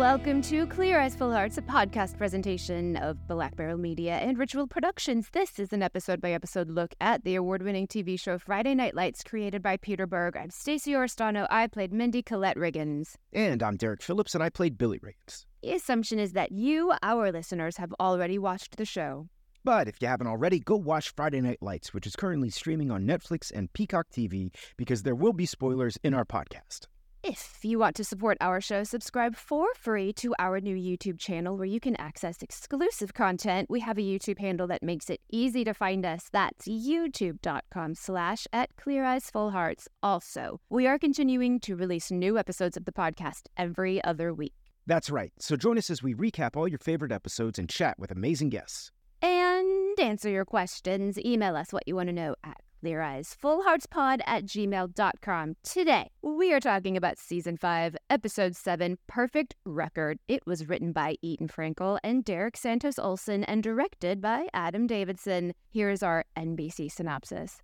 [0.00, 4.66] Welcome to Clear Eyes Full Hearts, a podcast presentation of Black Barrel Media and Ritual
[4.66, 5.28] Productions.
[5.32, 8.94] This is an episode by episode look at the award winning TV show Friday Night
[8.94, 10.38] Lights, created by Peter Berg.
[10.38, 11.46] I'm Stacey Oristano.
[11.50, 13.16] I played Mindy Colette Riggins.
[13.34, 15.44] And I'm Derek Phillips, and I played Billy Riggins.
[15.62, 19.28] The assumption is that you, our listeners, have already watched the show.
[19.64, 23.06] But if you haven't already, go watch Friday Night Lights, which is currently streaming on
[23.06, 26.86] Netflix and Peacock TV, because there will be spoilers in our podcast.
[27.22, 31.54] If you want to support our show, subscribe for free to our new YouTube channel
[31.54, 33.68] where you can access exclusive content.
[33.68, 36.30] We have a YouTube handle that makes it easy to find us.
[36.32, 39.86] That's youtube.com slash at Clear Eyes Full Hearts.
[40.02, 44.54] Also, we are continuing to release new episodes of the podcast every other week.
[44.86, 45.32] That's right.
[45.38, 48.92] So join us as we recap all your favorite episodes and chat with amazing guests.
[49.20, 51.18] And answer your questions.
[51.18, 55.56] Email us what you want to know at Clear Eyes Full Hearts Pod at gmail.com.
[55.62, 60.18] Today, we are talking about season five, episode seven, Perfect Record.
[60.28, 65.52] It was written by Ethan Frankel and Derek Santos Olson and directed by Adam Davidson.
[65.70, 67.58] Here's our NBC synopsis.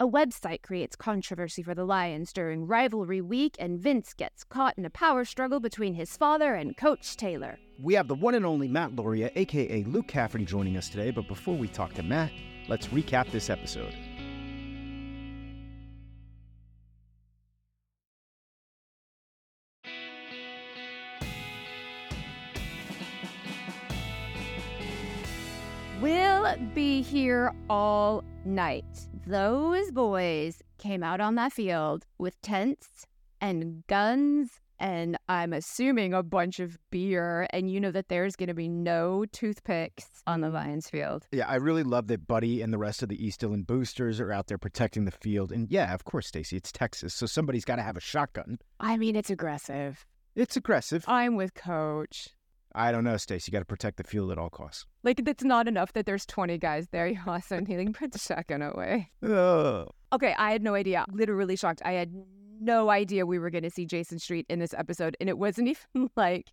[0.00, 4.86] A website creates controversy for the Lions during rivalry week, and Vince gets caught in
[4.86, 7.58] a power struggle between his father and Coach Taylor.
[7.78, 11.10] We have the one and only Matt Lauria, aka Luke Cafferty, joining us today.
[11.10, 12.32] But before we talk to Matt,
[12.68, 13.94] let's recap this episode.
[26.42, 29.06] We'll be here all night.
[29.28, 33.06] Those boys came out on that field with tents
[33.40, 37.46] and guns and I'm assuming a bunch of beer.
[37.50, 40.56] And you know that there's going to be no toothpicks on the mm-hmm.
[40.56, 41.28] Lions field.
[41.30, 44.32] Yeah, I really love that Buddy and the rest of the East Dillon boosters are
[44.32, 45.52] out there protecting the field.
[45.52, 48.58] And yeah, of course, Stacey, it's Texas, so somebody's got to have a shotgun.
[48.80, 50.04] I mean, it's aggressive.
[50.34, 51.04] It's aggressive.
[51.06, 52.30] I'm with Coach.
[52.74, 53.50] I don't know, Stacey.
[53.50, 54.86] You got to protect the field at all costs.
[55.02, 57.06] Like, it's not enough that there's 20 guys there.
[57.06, 59.10] You also need to put the shotgun away.
[59.22, 59.88] Oh.
[60.12, 61.04] Okay, I had no idea.
[61.12, 61.82] Literally shocked.
[61.84, 62.12] I had
[62.60, 65.16] no idea we were going to see Jason Street in this episode.
[65.20, 66.50] And it wasn't even like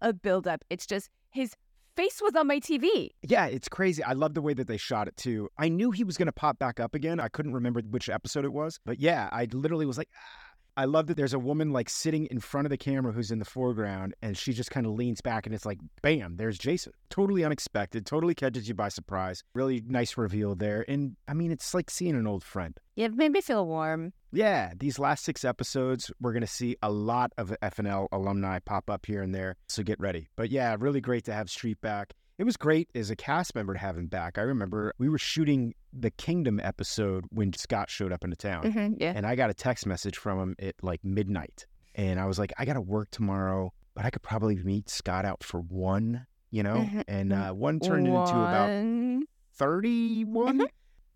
[0.00, 0.64] a buildup.
[0.70, 1.54] It's just his
[1.96, 3.10] face was on my TV.
[3.22, 4.02] Yeah, it's crazy.
[4.02, 5.48] I love the way that they shot it too.
[5.58, 7.20] I knew he was going to pop back up again.
[7.20, 8.80] I couldn't remember which episode it was.
[8.84, 10.49] But yeah, I literally was like, ah.
[10.76, 13.38] I love that there's a woman like sitting in front of the camera who's in
[13.38, 16.92] the foreground and she just kind of leans back and it's like, bam, there's Jason.
[17.08, 19.42] Totally unexpected, totally catches you by surprise.
[19.54, 20.84] Really nice reveal there.
[20.88, 22.78] And I mean, it's like seeing an old friend.
[22.96, 24.12] Yeah, it made me feel warm.
[24.32, 28.88] Yeah, these last six episodes, we're going to see a lot of FNL alumni pop
[28.90, 29.56] up here and there.
[29.68, 30.28] So get ready.
[30.36, 32.14] But yeah, really great to have Street back.
[32.38, 34.38] It was great as a cast member to have him back.
[34.38, 38.62] I remember we were shooting the Kingdom episode when Scott showed up into town.
[38.64, 39.12] Mm-hmm, yeah.
[39.16, 41.66] And I got a text message from him at like midnight.
[41.94, 45.24] And I was like, I got to work tomorrow, but I could probably meet Scott
[45.24, 46.76] out for one, you know?
[46.76, 49.24] Mhm, And uh, one turned into about One.
[49.54, 50.62] 31.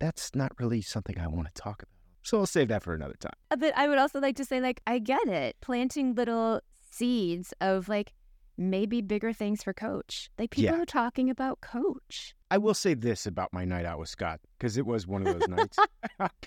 [0.00, 1.90] That's not really something I want to talk about.
[2.22, 3.32] So I'll save that for another time.
[3.50, 5.56] Uh, But I would also like to say, like, I get it.
[5.60, 8.12] Planting little seeds of like
[8.56, 10.30] maybe bigger things for Coach.
[10.38, 10.82] Like people Yeah.
[10.82, 12.34] are talking about Coach.
[12.54, 15.40] I will say this about my night out with Scott because it was one of
[15.40, 15.76] those nights.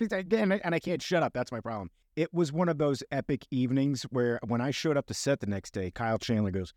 [0.10, 1.34] again, and I can't shut up.
[1.34, 1.90] That's my problem.
[2.16, 5.46] It was one of those epic evenings where when I showed up to set the
[5.46, 6.72] next day, Kyle Chandler goes,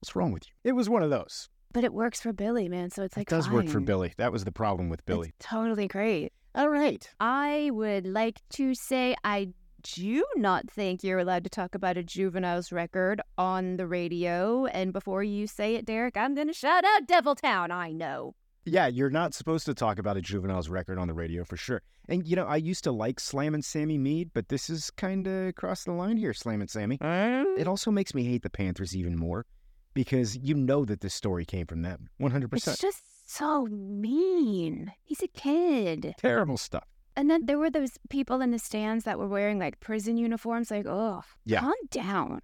[0.00, 1.48] "What's wrong with you?" It was one of those.
[1.72, 2.90] But it works for Billy, man.
[2.90, 3.80] So it's like it does work for.
[3.80, 4.12] Billy.
[4.18, 5.32] That was the problem with Billy.
[5.38, 6.34] It's totally great.
[6.54, 7.08] All right.
[7.18, 9.54] I would like to say I
[9.84, 14.66] do not think you're allowed to talk about a juvenile's record on the radio.
[14.66, 17.70] And before you say it, Derek, I'm going to shout out Devil Town.
[17.70, 18.34] I know.
[18.66, 21.82] Yeah, you're not supposed to talk about a juvenile's record on the radio for sure.
[22.08, 25.26] And you know, I used to like Slam and Sammy Meade, but this is kind
[25.26, 26.98] of across the line here, Slam and Sammy.
[27.00, 29.46] It also makes me hate the Panthers even more
[29.94, 32.08] because you know that this story came from them.
[32.20, 32.52] 100%.
[32.54, 34.92] It's just so mean.
[35.04, 36.14] He's a kid.
[36.18, 36.84] Terrible stuff.
[37.16, 40.70] And then there were those people in the stands that were wearing like prison uniforms.
[40.70, 41.60] Like, oh, Yeah.
[41.60, 42.40] calm down.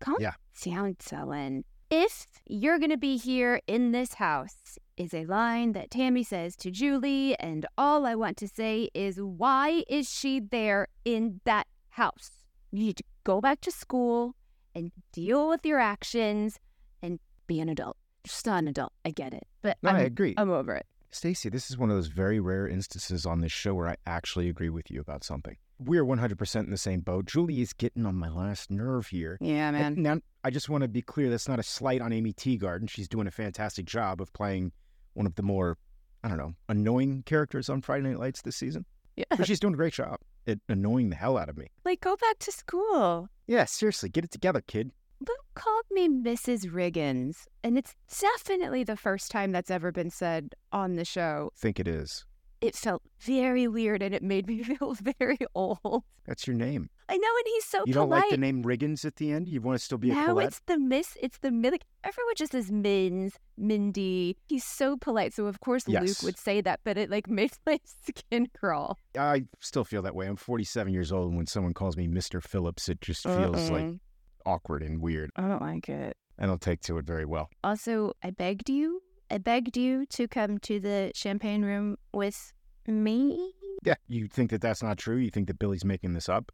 [0.00, 0.32] Calm Yeah.
[0.62, 1.64] down, Dillon.
[1.90, 6.56] If you're going to be here in this house, is a line that Tammy says
[6.56, 7.34] to Julie.
[7.38, 12.30] And all I want to say is, why is she there in that house?
[12.72, 14.34] You need to go back to school
[14.74, 16.58] and deal with your actions
[17.00, 17.96] and be an adult.
[18.24, 18.92] Just not an adult.
[19.04, 19.46] I get it.
[19.62, 20.34] But No, I'm, I agree.
[20.36, 20.86] I'm over it.
[21.10, 24.50] Stacey, this is one of those very rare instances on this show where I actually
[24.50, 25.56] agree with you about something.
[25.78, 27.26] We're 100% in the same boat.
[27.26, 29.38] Julie is getting on my last nerve here.
[29.40, 32.32] Yeah, And Now, I just want to be clear that's not a slight on Aimee
[32.32, 32.90] Teegarden.
[32.90, 34.72] She's doing a fantastic job of playing
[35.14, 35.78] one of the more,
[36.24, 38.84] I don't know, annoying characters on Friday Night Lights this season.
[39.16, 39.24] Yeah.
[39.30, 41.68] But she's doing a great job at annoying the hell out of me.
[41.84, 43.28] Like, go back to school.
[43.46, 44.90] Yeah, seriously, get it together, kid.
[45.20, 46.70] Luke called me Mrs.
[46.70, 51.50] Riggins, and it's definitely the first time that's ever been said on the show.
[51.56, 52.24] think it is.
[52.60, 56.02] It felt very weird, and it made me feel very old.
[56.26, 56.90] That's your name.
[57.08, 57.88] I know, and he's so polite.
[57.88, 58.22] You don't polite.
[58.24, 59.48] like the name Riggins at the end?
[59.48, 60.48] You want to still be a now Colette?
[60.48, 61.16] it's the miss.
[61.22, 64.36] It's the mi- like everyone just says Mins, Mindy.
[64.48, 67.80] He's so polite, so of course Luke would say that, but it like makes my
[67.84, 68.98] skin crawl.
[69.18, 70.26] I still feel that way.
[70.26, 72.42] I'm 47 years old, and when someone calls me Mr.
[72.42, 74.00] Phillips, it just feels like Mm-mm.
[74.44, 75.30] awkward and weird.
[75.36, 76.16] I don't like it.
[76.40, 77.48] I don't take to it very well.
[77.64, 79.00] Also, I begged you.
[79.30, 82.52] I begged you to come to the champagne room with
[82.86, 83.52] me.
[83.84, 85.16] Yeah, you think that that's not true?
[85.16, 86.50] You think that Billy's making this up?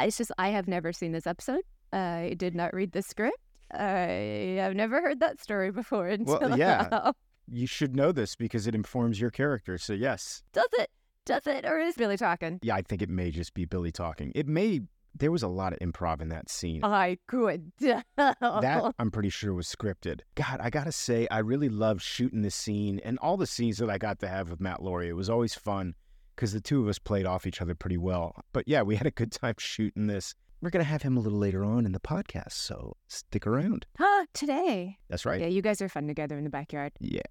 [0.00, 1.62] It's just I have never seen this episode.
[1.92, 3.38] I did not read the script.
[3.72, 6.88] I have never heard that story before until Well, yeah.
[6.90, 7.12] now.
[7.50, 9.78] You should know this because it informs your character.
[9.78, 10.42] So, yes.
[10.52, 10.90] Does it?
[11.24, 11.64] Does it?
[11.64, 12.58] Or is Billy talking?
[12.62, 14.32] Yeah, I think it may just be Billy talking.
[14.34, 14.80] It may,
[15.14, 16.84] there was a lot of improv in that scene.
[16.84, 17.72] I could.
[17.80, 20.20] That I'm pretty sure was scripted.
[20.34, 23.90] God, I gotta say, I really loved shooting this scene and all the scenes that
[23.90, 25.08] I got to have with Matt Lauria.
[25.08, 25.94] It was always fun
[26.36, 28.34] because the two of us played off each other pretty well.
[28.52, 30.34] But yeah, we had a good time shooting this.
[30.60, 33.86] We're gonna have him a little later on in the podcast, so stick around.
[33.96, 34.98] Huh, today.
[35.08, 35.40] That's right.
[35.40, 36.92] Yeah, you guys are fun together in the backyard.
[36.98, 37.22] Yeah,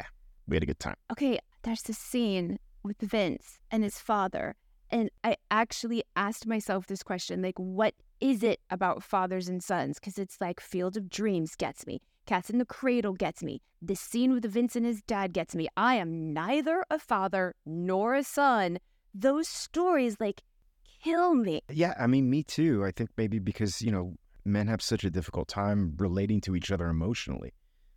[0.47, 0.95] we had a good time.
[1.11, 4.55] Okay, there's this scene with Vince and his father.
[4.89, 9.99] And I actually asked myself this question like, what is it about fathers and sons?
[9.99, 13.99] Because it's like Field of Dreams gets me, Cats in the Cradle gets me, this
[13.99, 15.67] scene with Vince and his dad gets me.
[15.77, 18.79] I am neither a father nor a son.
[19.13, 20.41] Those stories like
[21.03, 21.61] kill me.
[21.69, 22.83] Yeah, I mean, me too.
[22.85, 26.71] I think maybe because, you know, men have such a difficult time relating to each
[26.71, 27.53] other emotionally.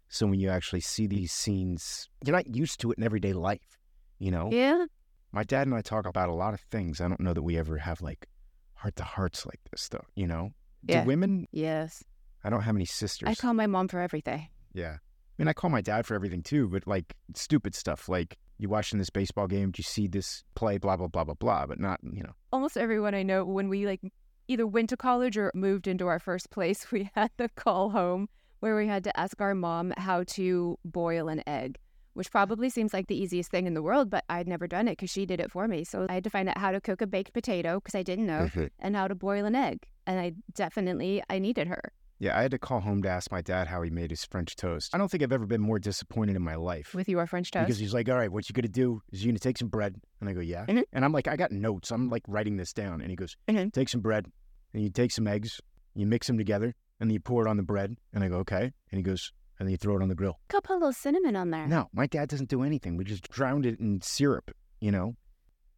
[0.08, 3.78] So when you actually see these scenes, you're not used to it in everyday life,
[4.18, 4.50] you know?
[4.50, 4.86] Yeah.
[5.32, 7.00] My dad and I talk about a lot of things.
[7.00, 8.26] I don't know that we ever have like
[8.74, 10.50] heart to hearts like this, though, you know?
[10.86, 11.02] Yeah.
[11.02, 12.02] Do women, Yes.
[12.42, 13.28] I don't have any sisters.
[13.28, 14.48] I call my mom for everything.
[14.72, 14.96] yeah.
[14.98, 18.68] I mean, I call my dad for everything too, but like stupid stuff like you
[18.68, 21.80] watching this baseball game, do you see this play, blah, blah, blah, blah, blah, but
[21.80, 24.00] not, you know, almost everyone I know, when we like
[24.48, 28.28] either went to college or moved into our first place, we had the call home
[28.60, 31.78] where we had to ask our mom how to boil an egg,
[32.14, 34.92] which probably seems like the easiest thing in the world, but I'd never done it
[34.92, 35.84] because she did it for me.
[35.84, 38.26] So I had to find out how to cook a baked potato because I didn't
[38.26, 38.48] know,
[38.78, 39.86] and how to boil an egg.
[40.06, 41.92] And I definitely I needed her.
[42.18, 44.54] Yeah, I had to call home to ask my dad how he made his French
[44.54, 44.94] toast.
[44.94, 46.94] I don't think I've ever been more disappointed in my life.
[46.94, 47.66] with your French toast.
[47.66, 49.94] Because he's like, all right, what you gonna do is you're gonna take some bread.
[50.20, 50.66] And I go, yeah.
[50.66, 50.82] Mhm.
[50.92, 51.90] And I'm like, I got notes.
[51.90, 53.00] I'm like writing this down.
[53.00, 53.72] And he goes, Mhm.
[53.72, 54.26] take some bread.
[54.74, 55.60] And you take some eggs.
[55.94, 56.74] You mix them together.
[57.00, 57.96] And then you pour it on the bread.
[58.12, 58.64] And I go, okay.
[58.90, 60.40] And he goes, and then you throw it on the grill.
[60.48, 61.68] Could put a little cinnamon on there.
[61.68, 62.96] No, my dad doesn't do anything.
[62.96, 65.16] We just drowned it in syrup, you know?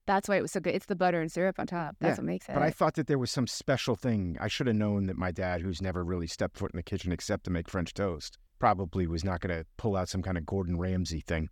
[0.06, 0.74] That's why it was so good.
[0.74, 1.96] It's the butter and syrup on top.
[2.00, 2.54] That's Yeah, what makes it.
[2.54, 4.36] But I thought that there was some special thing.
[4.40, 7.12] I should have known that my dad, who's never really stepped foot in the kitchen
[7.12, 10.46] except to make French toast, probably was not going to pull out some kind of
[10.46, 11.48] Gordon Ramsay thing.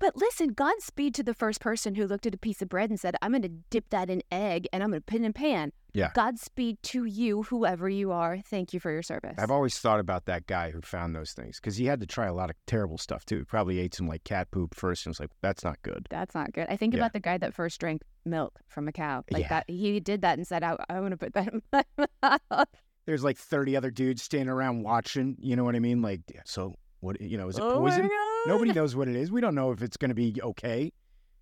[0.00, 2.98] But listen, Godspeed to the first person who looked at a piece of bread and
[2.98, 5.30] said, I'm going to dip that in egg and I'm going to put it in
[5.30, 5.72] a pan.
[5.92, 6.10] Yeah.
[6.14, 8.38] Godspeed to you, whoever you are.
[8.38, 9.34] Thank you for your service.
[9.38, 12.26] I've always thought about that guy who found those things because he had to try
[12.26, 13.38] a lot of terrible stuff too.
[13.38, 16.06] He probably ate some like cat poop first and was like, that's not good.
[16.10, 16.66] That's not good.
[16.70, 17.00] I think Yeah.
[17.00, 19.24] about the guy that first drank milk from a cow.
[19.30, 19.48] Like Yeah.
[19.48, 21.84] that, he did that and said, I, I want to put that in my
[22.50, 22.68] mouth.
[23.06, 25.36] There's like 30 other dudes standing around watching.
[25.40, 26.00] You know what I mean?
[26.00, 28.08] Like, so what, you know, is it Oh poison?
[28.46, 29.30] Nobody knows what it is.
[29.30, 30.92] We don't know if it's going to be okay.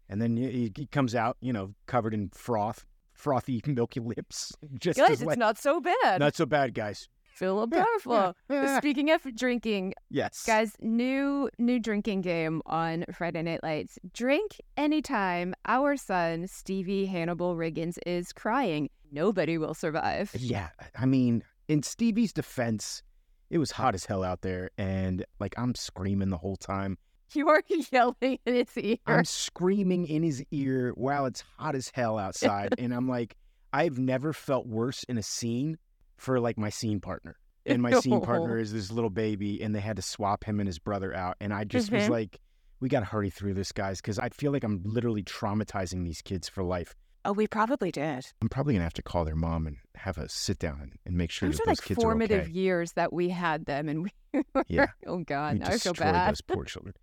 [0.08, 4.54] And then he, he comes out, you know, covered in froth, frothy, milky lips.
[4.78, 6.20] Just Guys, it's like, not so bad.
[6.20, 7.08] not so bad, guys.
[7.34, 8.34] Feel Yeah, powerful.
[8.50, 8.78] yeah.
[8.78, 10.42] Speaking of drinking, Yes.
[10.44, 13.96] Guys, new new drinking game on Friday Night Lights.
[14.12, 18.90] Drink anytime our son Stevie Hannibal Riggins is crying.
[19.12, 20.30] Nobody will survive.
[20.36, 20.70] Yeah.
[20.98, 23.02] I mean, in Stevie's defense,
[23.50, 24.70] it was hot as hell out there.
[24.78, 26.98] And like, I'm screaming the whole time.
[27.34, 27.62] You are
[27.92, 28.96] yelling in his ear.
[29.06, 32.74] I'm screaming in his ear while it's hot as hell outside.
[32.78, 33.36] and I'm like,
[33.72, 35.78] I've never felt worse in a scene
[36.16, 37.36] for like my scene partner.
[37.66, 40.66] And my scene partner is this little baby, and they had to swap him and
[40.66, 41.36] his brother out.
[41.38, 42.08] And I just was Mhm.
[42.10, 42.40] like,
[42.80, 46.22] we got to hurry through this, guys, because I feel like I'm literally traumatizing these
[46.22, 46.94] kids for life.
[47.24, 48.26] Oh, we probably did.
[48.40, 50.92] I'm probably going to have to call their mom and have a sit down and,
[51.04, 52.52] and make sure Those that are those like kids are formative okay.
[52.52, 54.10] years that we had them, and we.
[54.54, 54.86] were- Yeah.
[55.06, 56.30] Oh God, I feel bad.
[56.30, 56.94] those poor children.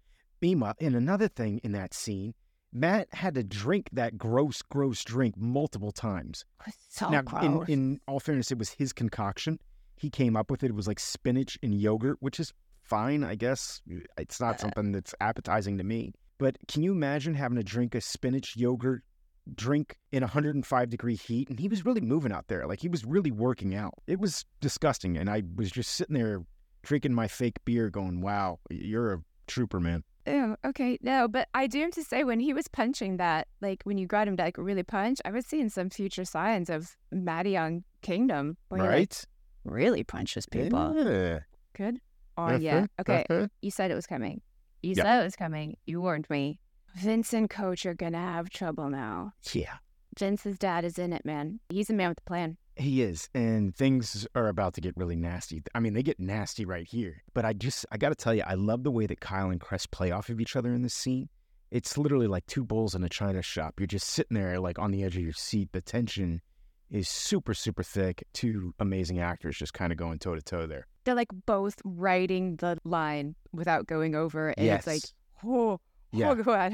[0.42, 2.34] Meanwhile, in another thing in that scene,
[2.72, 6.46] Matt had to drink that gross, gross drink multiple times.
[6.90, 9.60] so now, in, in all fairness, it was his concoction.
[9.98, 10.68] He came up with it.
[10.68, 12.54] It was like spinach and yogurt, which is
[12.84, 13.82] fine, I guess.
[14.18, 16.14] It's Uh, not something that's appetizing to me.
[16.38, 19.04] But can you imagine having to drink a spinach yogurt
[19.54, 22.66] drink in 105 degree heat, and he was really moving out there.
[22.66, 23.94] Like he was really working out.
[24.08, 26.44] It was disgusting, and I was just sitting there
[26.84, 30.98] drinking my fake beer, going, "Wow, you're a trooper, man." Oh, okay.
[31.04, 34.08] No, but I do have to say, when he was punching that, like when you
[34.08, 37.84] got him to like really punch, I was seeing some future signs of Matty on
[38.02, 39.26] Kingdom, where he like, right?
[39.66, 40.96] really punches people.
[40.98, 41.40] Yeah.
[41.78, 42.00] Good.
[42.38, 42.78] Oh yeah.
[42.78, 43.26] Uh-huh, Okay.
[43.30, 43.48] uh-huh.
[43.62, 44.42] You said it was coming.
[44.82, 45.04] You Yeah.
[45.04, 45.78] said it was coming.
[45.86, 46.60] You warned me.
[46.96, 49.34] Vince and Coach are gonna have trouble now.
[49.54, 49.76] Yeah.
[50.18, 51.60] Vince's dad is in it, man.
[51.70, 52.58] He's a man with a plan.
[52.78, 55.62] He is, and things are about to get really nasty.
[55.74, 57.22] I mean, they get nasty right here.
[57.34, 59.60] But I just, I got to tell you, I love the way that Kyle and
[59.60, 61.30] Cress play off of each other in this scene.
[61.72, 63.76] It's literally like two bulls in a china shop.
[63.78, 65.70] You're just sitting there, like on the edge of your seat.
[65.72, 66.42] The tension
[66.90, 68.26] is super, super thick.
[68.34, 70.88] Two amazing actors just kind of going toe to toe there.
[71.04, 74.80] They're like both writing the line without going over, and yes.
[74.80, 75.04] it's like,
[75.46, 75.80] oh,
[76.16, 76.30] yeah.
[76.32, 76.74] oh god,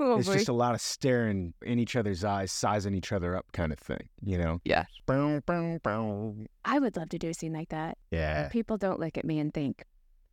[0.00, 3.46] oh it's just a lot of staring in each other's eyes, sizing each other up
[3.52, 4.60] kind of thing, you know?
[4.64, 4.84] Yeah.
[5.06, 6.34] Bow, bow, bow.
[6.64, 7.98] I would love to do a scene like that.
[8.10, 8.48] Yeah.
[8.48, 9.84] People don't look at me and think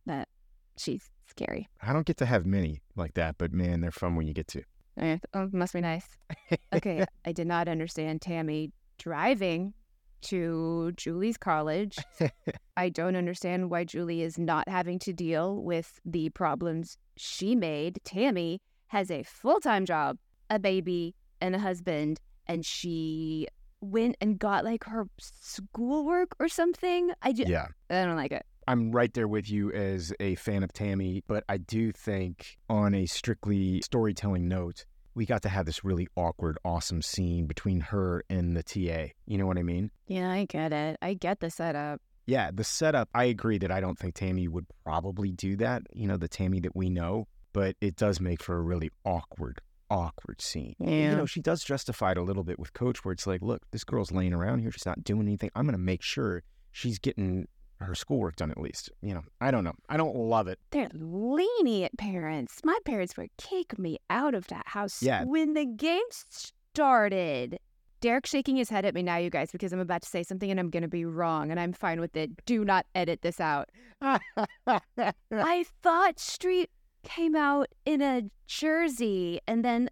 [0.06, 0.28] that
[0.76, 1.68] she's scary.
[1.82, 4.48] I don't get to have many like that, but man, they're fun when you get
[4.48, 4.62] to.
[4.98, 6.06] Eh, Oh, must be nice.
[6.72, 9.72] Okay, I did not understand Tammy driving
[10.22, 11.98] to Julie's college.
[12.76, 18.00] I don't understand why Julie is not having to deal with the problems she made.
[18.04, 23.46] Tammy has a full time job, a baby, and a husband, and she
[23.80, 27.10] went and got like her schoolwork or something.
[27.22, 27.66] I just, yeah.
[27.88, 28.44] I don't like it.
[28.68, 32.94] I'm right there with you as a fan of Tammy, but I do think on
[32.94, 34.84] a strictly storytelling note,
[35.14, 39.12] we got to have this really awkward, awesome scene between her and the TA.
[39.26, 39.90] You know what I mean?
[40.06, 40.96] Yeah, I get it.
[41.02, 42.00] I get the setup.
[42.26, 46.06] Yeah, the setup, I agree that I don't think Tammy would probably do that, you
[46.06, 50.40] know, the Tammy that we know, but it does make for a really awkward, awkward
[50.40, 50.76] scene.
[50.78, 51.10] Yeah.
[51.10, 53.62] You know, she does justify it a little bit with Coach, where it's like, look,
[53.72, 54.70] this girl's laying around here.
[54.70, 55.50] She's not doing anything.
[55.56, 57.48] I'm going to make sure she's getting
[57.80, 58.90] her schoolwork done at least.
[59.02, 59.74] You know, I don't know.
[59.88, 60.58] I don't love it.
[60.70, 62.60] They're lenient parents.
[62.64, 65.24] My parents would kick me out of that house Yeah.
[65.24, 67.58] when the game started.
[68.00, 70.50] Derek shaking his head at me now, you guys, because I'm about to say something
[70.50, 72.30] and I'm going to be wrong, and I'm fine with it.
[72.46, 73.68] Do not edit this out.
[74.02, 76.70] I thought Street
[77.02, 79.90] came out in a jersey, and then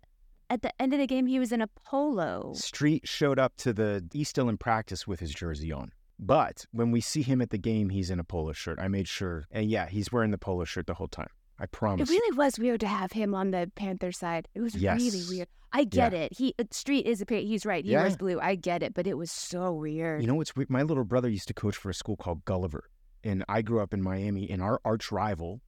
[0.51, 2.53] at the end of the game, he was in a polo.
[2.55, 5.93] Street showed up to the, he's still in practice with his jersey on.
[6.19, 8.79] But when we see him at the game, he's in a polo shirt.
[8.81, 9.47] I made sure.
[9.51, 11.29] And yeah, he's wearing the polo shirt the whole time.
[11.61, 12.09] I promise.
[12.09, 14.49] It really was weird to have him on the Panther side.
[14.55, 15.49] It was really weird.
[15.73, 16.33] I get it.
[16.33, 17.85] He uh, Street is a he's right.
[17.85, 18.03] He Yeah.
[18.03, 18.41] wears blue.
[18.41, 20.23] I get it, but it was so weird.
[20.23, 20.71] You know what's weird?
[20.71, 22.89] My little brother used to coach for a school called Gulliver.
[23.25, 25.61] And I grew up in Miami, and our arch rival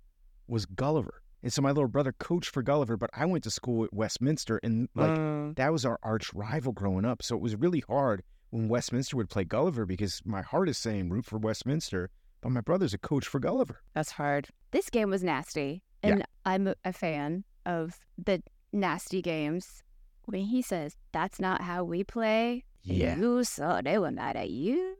[0.46, 1.22] was Gulliver.
[1.42, 4.58] And so my little brother coached for Gulliver, but I went to school at Westminster,
[4.62, 7.22] and like Uh, that was our arch rival growing up.
[7.22, 11.08] So it was really hard when Westminster would play Gulliver because my heart is saying
[11.10, 13.80] root for Westminster, but my brother's a coach for Gulliver.
[13.94, 14.48] that's hard.
[14.72, 16.10] This game was nasty, Yeah.
[16.10, 18.42] and I'm a- fan of the
[18.72, 19.82] nasty games.
[20.26, 23.16] When he says that's not how we play, Yeah.
[23.16, 24.96] you saw they were mad at you.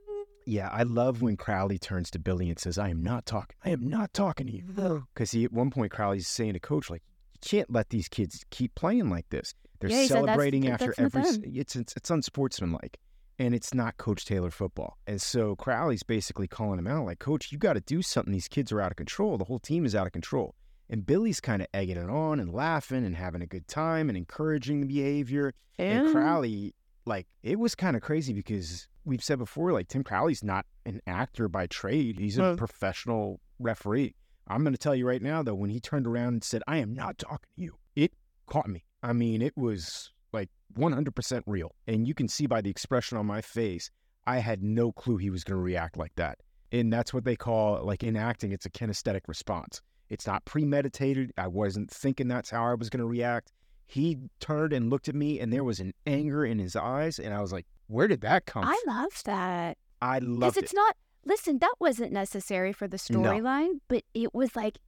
[0.47, 3.57] Yeah, I love when Crowley turns to Billy and says, I am not talking.
[3.65, 5.05] I am not talking to you.
[5.15, 7.03] Because he at one point Crowley's saying to coach, like,
[7.33, 9.55] you can't let these kids keep playing like this.
[9.79, 11.23] They're Yeah, he said that's- celebrating after that's every
[11.59, 12.99] it's, it's it's unsportsmanlike.
[13.41, 14.99] And it's not Coach Taylor football.
[15.07, 18.35] And so Crowley's basically calling him out, like, Coach, you got to do something.
[18.35, 19.39] These kids are out of control.
[19.39, 20.55] The whole team is out of control.
[20.91, 24.19] And Billy's kind of egging it on and laughing and having a good time and
[24.19, 25.55] encouraging the behavior.
[25.79, 26.75] And Crowley,
[27.07, 31.01] like, it was kind of crazy because we've said before, like, Tim Crowley's not an
[31.07, 32.19] actor by trade.
[32.19, 34.17] He's a professional referee.
[34.49, 36.77] I'm going to tell you right now, though, when he turned around and said, I
[36.77, 38.13] am not talking to you, it
[38.45, 38.85] caught me.
[39.03, 41.75] I mean, it was like 100% real.
[41.87, 43.91] And you can see by the expression on my face,
[44.27, 46.39] I had no clue he was going to react like that.
[46.73, 49.81] And that's what they call, like, in acting, it's a kinesthetic response.
[50.09, 51.33] It's not premeditated.
[51.37, 53.51] I wasn't thinking that's how I was going to react.
[53.87, 57.19] He turned and looked at me, and there was an anger in his eyes.
[57.19, 58.95] And I was like, where did that come I from?
[58.95, 60.39] loved that I love it.
[60.41, 60.97] because it's not.
[61.25, 63.21] Listen, that wasn't necessary for the No.
[63.21, 64.79] storyline, but it was like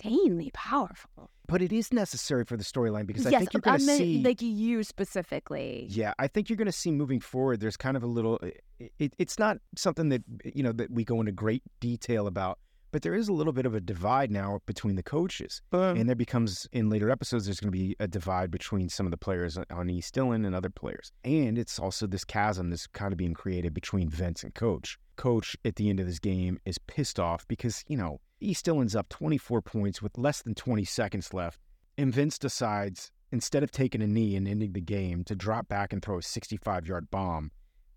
[0.00, 1.30] insanely powerful.
[1.46, 4.22] But it is necessary for the storyline because I think you're going to see.
[4.22, 5.86] like you specifically.
[5.88, 7.60] Yeah, I think you're going to see moving forward.
[7.60, 8.38] There's kind of a little.
[8.78, 12.58] It, it, it's not something that you know that we go into great detail about,
[12.90, 15.94] but there is a little bit of a divide now between the coaches, uh-huh.
[15.96, 17.44] and there becomes in later episodes.
[17.44, 20.54] There's going to be a divide between some of the players on East Dillon and
[20.54, 24.54] other players, and it's also this chasm that's kind of being created between Vince and
[24.54, 24.98] Coach.
[25.16, 28.94] Coach at the end of this game is pissed off because you know East Dillon's
[28.94, 31.60] up 24 points with less than 20 seconds left,
[31.96, 35.92] and Vince decides instead of taking a knee and ending the game, to drop back
[35.92, 37.50] and throw a 65 yard bomb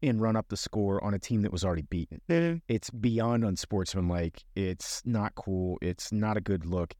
[0.04, 2.22] and run up the score on a team that was already beaten.
[2.30, 2.58] Mm-hmm.
[2.68, 4.44] It's beyond unsportsmanlike.
[4.56, 5.78] It's not cool.
[5.82, 6.94] It's not a good look.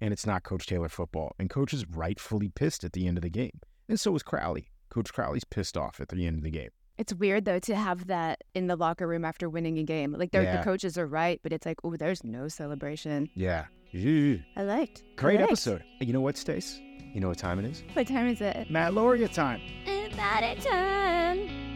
[0.00, 1.34] And it's not Coach Taylor football.
[1.38, 3.60] And Coach is rightfully pissed at the end of the game.
[3.88, 4.68] And so is Crowley.
[4.90, 6.70] Coach Crowley's pissed off at the end of the game.
[6.98, 10.12] It's weird though to have that in the locker room after winning a game.
[10.18, 10.56] Like Yeah.
[10.58, 13.28] the coaches are right, but it's like, oh, there's no celebration.
[13.34, 13.66] Yeah.
[13.92, 14.40] Ew.
[14.56, 15.02] I liked.
[15.16, 15.52] I Great liked.
[15.52, 15.82] episode.
[16.00, 16.80] You know what, Stace?
[17.14, 17.82] You know what time it is?
[17.94, 18.70] What time is it?
[18.70, 19.60] Matt Lauria time.
[19.86, 21.67] It's not a time.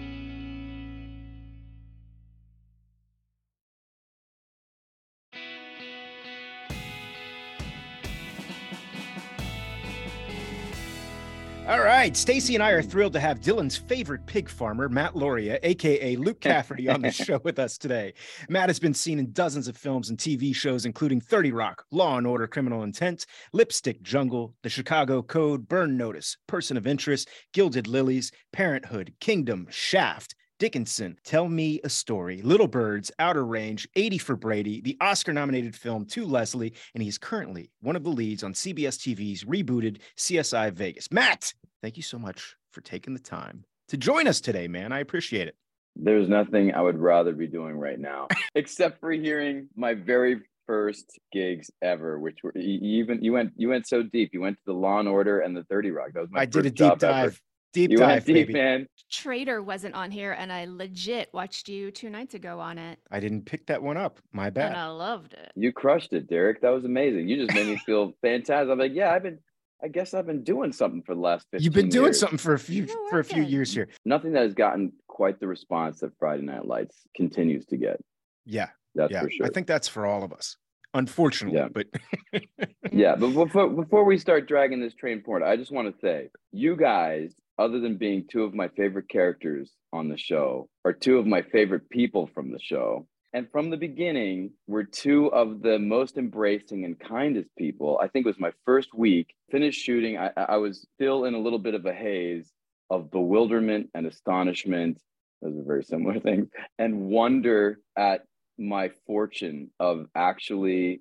[11.72, 15.58] All right, Stacey and I are thrilled to have Dillon's favorite pig farmer, Matt Lauria,
[15.62, 18.12] aka Luke Cafferty, on the show with us today.
[18.50, 22.18] Matt has been seen in dozens of films and TV shows, including 30 Rock, Law
[22.18, 23.24] and Order Criminal Intent,
[23.54, 30.34] Lipstick Jungle, The Chicago Code, Burn Notice, Person of Interest, Gilded Lilies, Parenthood, Kingdom, Shaft,
[30.62, 35.74] Dickinson, Tell Me a Story, Little Birds, Outer Range, 80 for Brady, the Oscar nominated
[35.74, 40.72] film To Leslie, and he's currently one of the leads on CBS TV's rebooted CSI
[40.72, 41.10] Vegas.
[41.10, 41.52] Matt,
[41.82, 44.92] thank you so much for taking the time to join us today, man.
[44.92, 45.56] I appreciate it.
[45.96, 51.18] There's nothing I would rather be doing right now, except for hearing my very first
[51.32, 54.30] gigs ever, which were you you even you went you went so deep.
[54.32, 56.12] You went to the Law and Order and the Thirty Rock.
[56.14, 57.12] That was my I did a deep job ever.
[57.12, 57.42] dive.
[57.74, 58.52] Deep You dive, deep, baby.
[58.52, 58.86] man.
[59.10, 63.18] Trader wasn't on here, and I legit watched you two nights ago on it, I
[63.18, 64.18] didn't pick that one up.
[64.30, 64.72] My bad.
[64.72, 64.76] and.
[64.76, 65.52] I loved it.
[65.56, 66.60] You crushed it, Derek.
[66.60, 67.28] That was amazing.
[67.30, 68.70] You just made me feel fantastic.
[68.70, 69.38] I'm like, yeah, I've been.
[69.84, 72.20] I guess I've been doing something for the last 15 You've been doing years.
[72.20, 73.52] something for a few You're for a few working.
[73.52, 73.88] years here.
[74.04, 78.00] Nothing that has gotten quite the response that Friday Night Lights continues to get.
[78.46, 79.22] Yeah, That's yeah.
[79.22, 79.46] for sure.
[79.46, 80.56] I think that's for all of us.
[80.94, 81.68] Unfortunately, Yeah.
[81.72, 81.86] but
[82.92, 86.28] Yeah, but before before we start dragging this train forward, I just want to say,
[86.52, 91.18] you guys, other than being two of my favorite characters on the show, are two
[91.18, 93.06] of my favorite people from the show.
[93.34, 97.98] And from the beginning, we're two of the most embracing and kindest people.
[98.02, 99.34] I think it was my first week.
[99.50, 102.52] Finished shooting, I, I was still in a little bit of a haze
[102.90, 105.00] of bewilderment and astonishment.
[105.40, 108.24] Those are very similar things, and wonder at
[108.58, 111.00] my fortune of actually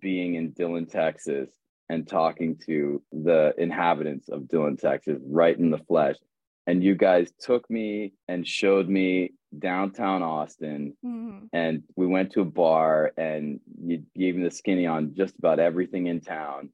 [0.00, 1.48] being in Dillon, Texas,
[1.88, 6.16] and talking to the inhabitants of Dillon, Texas, right in the flesh.
[6.66, 11.48] And you guys took me and showed me downtown Austin, Mhm.
[11.52, 15.58] and we went to a bar, and you gave me the skinny on just about
[15.58, 16.70] everything in town,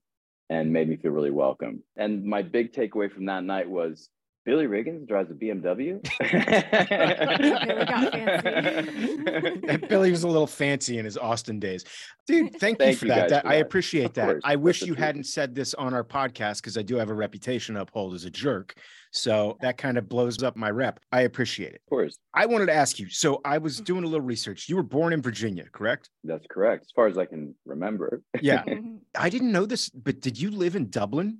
[0.50, 1.82] and made me feel really welcome.
[1.96, 4.08] And my big takeaway from that night was.
[4.44, 6.00] Billy Riggins drives a BMW.
[6.20, 6.20] Billy.
[9.68, 11.84] And Billy was a little fancy in his Austin days.
[12.26, 13.28] Dude, thank, you for you that.
[13.28, 13.66] That- for I that.
[13.66, 14.24] appreciate Of that.
[14.26, 17.10] course, I wish the you hadn't said this on our podcast because I do have
[17.10, 18.74] a reputation to uphold as a jerk.
[19.12, 21.00] So that kind of blows up my rep.
[21.12, 21.80] I appreciate it.
[21.86, 23.08] Of course, I wanted to ask you.
[23.08, 24.68] So I was doing a little research.
[24.68, 26.10] You were born in Virginia, correct?
[26.24, 26.82] that's correct.
[26.82, 28.22] As far as I can remember.
[28.40, 28.62] Yeah.
[28.64, 28.98] Mhm.
[29.16, 31.38] I didn't know this, but did you live in Dublin?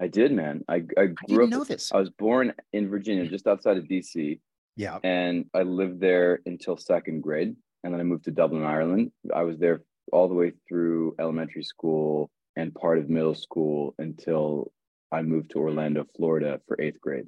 [0.00, 0.64] I did, man.
[0.68, 1.50] I, I I grew didn't up.
[1.50, 1.90] know this.
[1.92, 4.38] I was born in Virginia, just outside of DC,
[4.76, 4.98] Yeah.
[5.02, 9.10] and I lived there until second grade, and then I moved to Dublin, Ireland.
[9.34, 14.70] I was there all the way through elementary school and part of middle school until
[15.10, 17.26] I moved to Orlando, Florida, for eighth grade.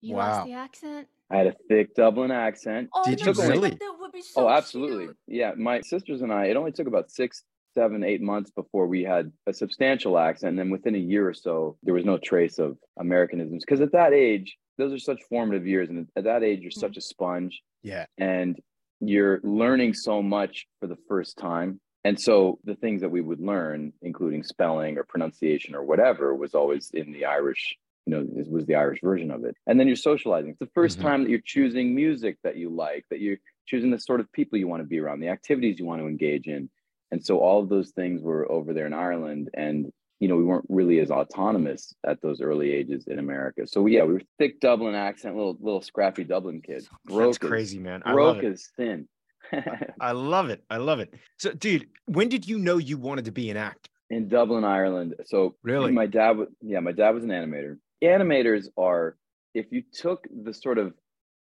[0.00, 0.36] You Wow.
[0.36, 1.08] lost the accent.
[1.30, 2.90] I had a thick Dublin accent.
[2.92, 3.70] Oh, Did you really?
[3.70, 5.06] That would be so oh, absolutely.
[5.06, 5.16] cute.
[5.26, 6.46] Yeah, my sisters and I.
[6.46, 10.50] It only took about six, seven, eight months before we had a substantial accent.
[10.50, 13.64] And then within a year or so, there was no trace of Americanisms.
[13.64, 16.92] Because at that age, those are such formative years, and at that age, you're such
[16.92, 16.98] mm-hmm.
[16.98, 18.06] a sponge, Yeah.
[18.18, 18.60] and
[19.00, 21.80] you're learning so much for the first time.
[22.04, 26.54] And so the things that we would learn, including spelling or pronunciation or whatever, was
[26.54, 27.76] always in the Irish.
[28.06, 29.56] You know, was the Irish version of it.
[29.68, 30.50] And then you're socializing.
[30.50, 31.02] It's the 1st Mhm.
[31.02, 33.36] time that you're choosing music that you like, that you're
[33.66, 36.08] choosing the sort of people you want to be around, the activities you want to
[36.08, 36.68] engage in.
[37.12, 39.50] And so all of those things were over there in Ireland.
[39.54, 43.68] And, you know, we weren't really as autonomous at those early ages in America.
[43.68, 46.88] So yeah, we were thick Dublin accent, little little scrappy Dublin kid.
[47.04, 48.02] Broke That's crazy, man.
[48.04, 49.08] I Broke as sin.
[50.00, 50.62] I love it.
[50.70, 51.14] I love it.
[51.38, 53.90] So, dude, when did you know you wanted to be an actor?
[54.10, 55.14] in Dublin, Ireland.
[55.24, 55.90] So Really?
[55.90, 57.78] my dad was yeah, my dad was an animator.
[58.04, 59.16] Animators are
[59.54, 60.92] if you took the sort of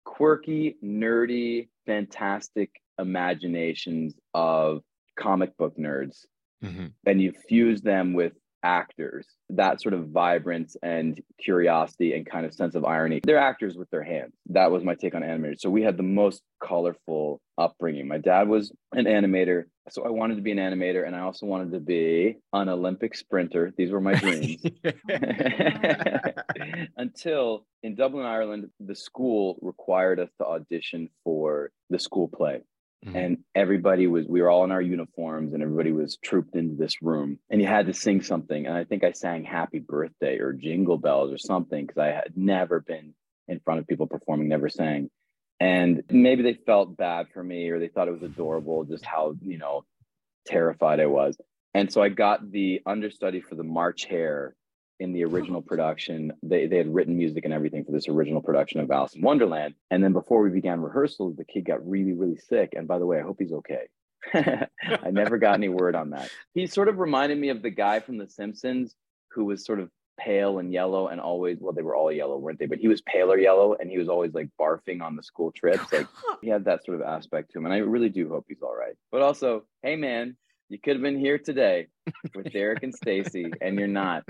[0.04, 4.82] quirky, nerdy, fantastic imaginations of
[5.18, 6.24] comic book nerds
[6.64, 6.86] Mm-hmm.
[7.06, 12.54] and you fuse them with actors that sort of vibrance and curiosity and kind of
[12.54, 14.32] sense of irony they're actors with their hands.
[14.50, 15.60] That was my take on animators.
[15.60, 18.08] So we had the most colorful upbringing.
[18.08, 21.46] My dad was an animator so i wanted to be an animator and i also
[21.46, 23.72] wanted to be an olympic sprinter.
[23.76, 24.62] These were my dreams.
[26.96, 32.62] Until in dublin ireland the school required us to audition for the school play
[33.06, 33.16] Mm-hmm.
[33.16, 37.00] And everybody was, we were all in our uniforms and everybody was trooped into this
[37.00, 38.66] room and you had to sing something.
[38.66, 42.32] And I think I sang happy birthday or jingle bells or something because I had
[42.36, 43.14] never been
[43.48, 45.10] in front of people performing, never sang.
[45.58, 49.34] And maybe they felt bad for me or they thought it was adorable, just how,
[49.42, 49.84] you know,
[50.46, 51.38] terrified I was.
[51.72, 54.54] And so I got the understudy for the March Hare
[55.00, 55.34] in the hmm.
[55.34, 56.32] original production.
[56.42, 59.74] They, they had written music and everything for this original production of Alice in Wonderland.
[59.90, 62.74] And then before we began rehearsals, the kid got really, really sick.
[62.76, 63.88] And by the way, I hope he's okay.
[64.34, 66.30] I never got any word on that.
[66.52, 68.94] He sort of reminded me of the guy from The Simpsons
[69.32, 72.58] who was sort of pale and yellow and always well they were all yellow weren't
[72.58, 75.50] they but he was paler yellow and he was always like barfing on the school
[75.50, 76.06] trips like
[76.42, 78.76] he had that sort of aspect to him and i really do hope he's all
[78.76, 80.36] right but also hey man
[80.68, 81.86] you could have been here today
[82.34, 84.22] with derek and stacey and you're not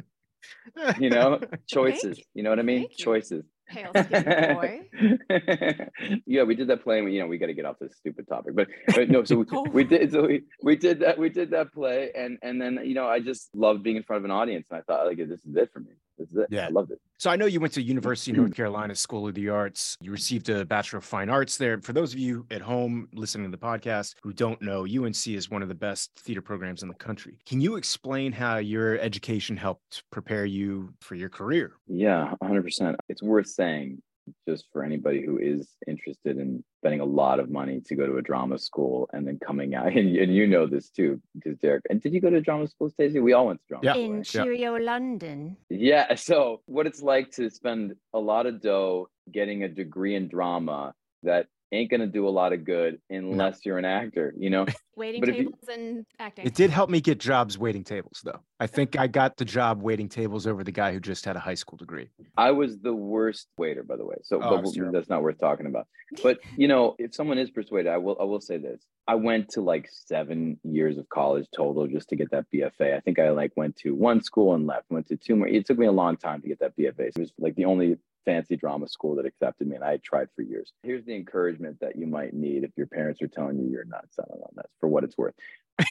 [0.98, 2.18] you know, choices.
[2.18, 2.24] You.
[2.34, 2.42] you.
[2.42, 2.88] know what I mean?
[2.96, 3.44] Choices.
[3.70, 4.80] Pale boy.
[6.26, 6.98] yeah, we did that play.
[6.98, 9.24] And, you know, we got to get off this stupid topic, but, but no.
[9.24, 9.62] So we, oh.
[9.70, 10.12] we did.
[10.12, 11.18] So we, we did that.
[11.18, 14.18] We did that play, and and then you know, I just loved being in front
[14.18, 15.92] of an audience, and I thought like this is it for me.
[16.18, 16.46] This is it.
[16.50, 17.00] Yeah, I loved it.
[17.18, 19.96] So I know you went to University of North Carolina School of the Arts.
[20.00, 21.78] You received a Bachelor of Fine Arts there.
[21.80, 25.50] For those of you at home listening to the podcast who don't know, UNC is
[25.50, 27.38] one of the best theater programs in the country.
[27.46, 31.74] Can you explain how your education helped prepare you for your career?
[31.86, 32.96] Yeah, 100%.
[33.08, 34.02] It's worth saying
[34.48, 38.16] just for anybody who is interested in spending a lot of money to go to
[38.16, 41.82] a drama school and then coming out and, and you know this too because derek
[41.90, 43.92] and did you go to drama school stacey we all went to drama yeah.
[43.92, 44.84] school in cheerio yeah.
[44.84, 50.14] london yeah so what it's like to spend a lot of dough getting a degree
[50.14, 53.60] in drama that ain't gonna do a lot of good unless no.
[53.64, 54.66] you're an actor, you know.
[54.96, 56.46] Waiting but tables you, and acting.
[56.46, 58.40] It did help me get jobs waiting tables, though.
[58.58, 61.40] I think I got the job waiting tables over the guy who just had a
[61.40, 62.10] high school degree.
[62.36, 64.16] I was the worst waiter, by the way.
[64.22, 65.86] So oh, that's not worth talking about.
[66.22, 68.16] But you know, if someone is persuaded, I will.
[68.20, 68.82] I will say this.
[69.06, 72.94] I went to like seven years of college total just to get that BFA.
[72.94, 74.90] I think I like went to one school and left.
[74.90, 75.48] Went to two more.
[75.48, 76.96] It took me a long time to get that BFA.
[76.96, 80.28] So it was like the only fancy drama school that accepted me and I tried
[80.34, 80.72] for years.
[80.82, 84.06] Here's the encouragement that you might need if your parents are telling you you're not
[84.10, 85.34] selling on this for what it's worth.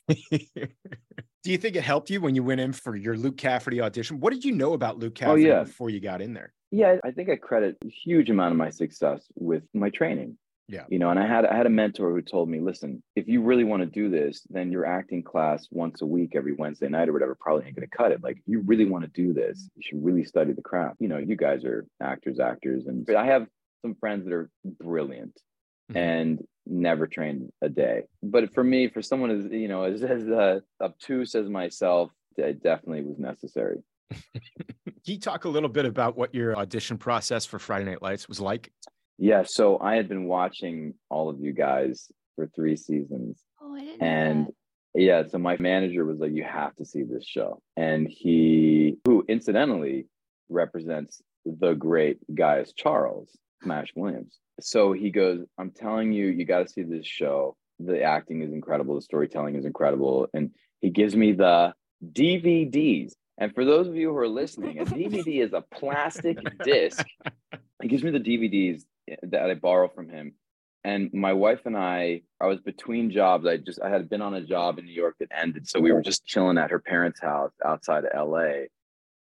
[1.44, 4.20] Do you think it helped you when you went in for your Luke Cafferty audition?
[4.20, 5.64] What did you know about Luke oh, Cafferty oh, yeah.
[5.64, 6.54] before you got in there?
[6.72, 10.38] Yeah, I think I credit a huge amount of my success with my training.
[10.70, 10.84] Yeah.
[10.88, 13.42] You know, and I had I had a mentor who told me, listen, if you
[13.42, 17.10] really want to do this, then your acting class once a week, every Wednesday night
[17.10, 18.24] or whatever, probably ain't gonna cut it.
[18.24, 20.98] Like if you really want to do this, you should really study the craft.
[21.00, 23.48] You know, you guys are actors, actors, and I have
[23.82, 25.34] some friends that are brilliant
[25.92, 25.98] mm-hmm.
[25.98, 28.04] and never trained a day.
[28.22, 32.62] But for me, for someone as you know, as, as uh, obtuse as myself, it
[32.62, 33.80] definitely was necessary.
[34.12, 38.28] Can you talk a little bit about what your audition process for Friday Night Lights
[38.28, 38.72] was like?
[39.20, 43.44] Yeah, so I had been watching all of you guys for three seasons.
[43.62, 44.48] Oh, I didn't and
[44.96, 47.62] yeah, so my manager was like, You have to see this show.
[47.76, 50.08] And he, who incidentally
[50.48, 54.40] represents the great Gaius Charles, Smash Williams.
[54.62, 57.56] So he goes, I'm telling you, you got to see this show.
[57.80, 60.28] The acting is incredible, the storytelling is incredible.
[60.34, 61.74] And he gives me the
[62.14, 63.14] DVDs.
[63.38, 67.06] And for those of you who are listening, a DVD is a plastic disc.
[67.82, 68.84] He gives me the DVDs
[69.24, 70.34] that I borrow from him.
[70.84, 73.46] And my wife and I, I was between jobs.
[73.46, 75.92] I just I had been on a job in New York that ended, so we
[75.92, 78.68] were just chilling at her parents' house outside of LA,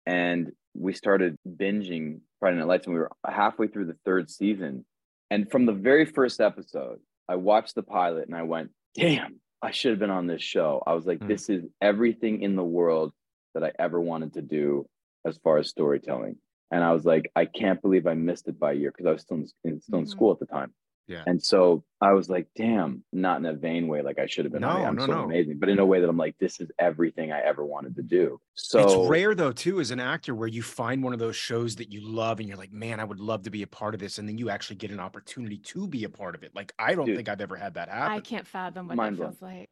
[0.06, 4.84] and we started binging Friday Night Lights, and we were halfway through the third season.
[5.30, 9.72] And from the very first episode, I watched the pilot and I went, "Damn, I
[9.72, 11.26] should have been on this show." I was like, mm.
[11.26, 13.12] "This is everything in the world
[13.54, 14.86] that I ever wanted to do
[15.24, 16.38] as far as storytelling."
[16.70, 19.12] And I was like, I can't believe I missed it by a year because I
[19.12, 19.64] was still in, still
[19.98, 20.06] in mm-hmm.
[20.06, 20.72] school at the time.
[21.08, 21.22] Yeah.
[21.26, 24.52] And so I was like, damn, not in a vain way, like I should have
[24.52, 24.60] been.
[24.60, 25.24] No, I'm no, so no.
[25.24, 28.02] amazing, but in a way that I'm like, this is everything I ever wanted to
[28.02, 28.38] do.
[28.52, 31.76] So it's rare though, too, as an actor, where you find one of those shows
[31.76, 34.00] that you love and you're like, man, I would love to be a part of
[34.00, 34.18] this.
[34.18, 36.54] And then you actually get an opportunity to be a part of it.
[36.54, 38.12] Like, I don't Dude, think I've ever had that happen.
[38.12, 39.70] I can't fathom what Mind that feels like.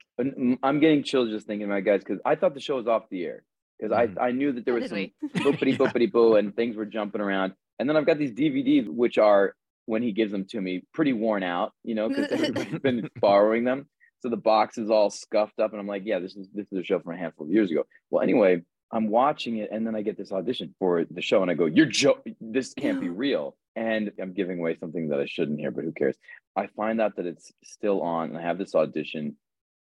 [0.62, 3.26] I'm getting chills just thinking about guys because I thought the show was off the
[3.26, 3.42] air
[3.78, 4.18] because mm.
[4.18, 4.98] I, I knew that there was some
[5.36, 7.52] boopity boopity boo and things were jumping around.
[7.78, 9.54] And then I've got these DVDs, which are
[9.86, 13.64] when he gives them to me, pretty worn out, you know, because everybody's been borrowing
[13.64, 13.86] them.
[14.20, 16.78] So the box is all scuffed up, and I'm like, yeah, this is this is
[16.78, 17.84] a show from a handful of years ago.
[18.10, 21.50] Well, anyway, I'm watching it, and then I get this audition for the show, and
[21.50, 25.26] I go, "You're jo- This can't be real." And I'm giving away something that I
[25.26, 26.16] shouldn't here, but who cares?
[26.56, 29.36] I find out that it's still on, and I have this audition.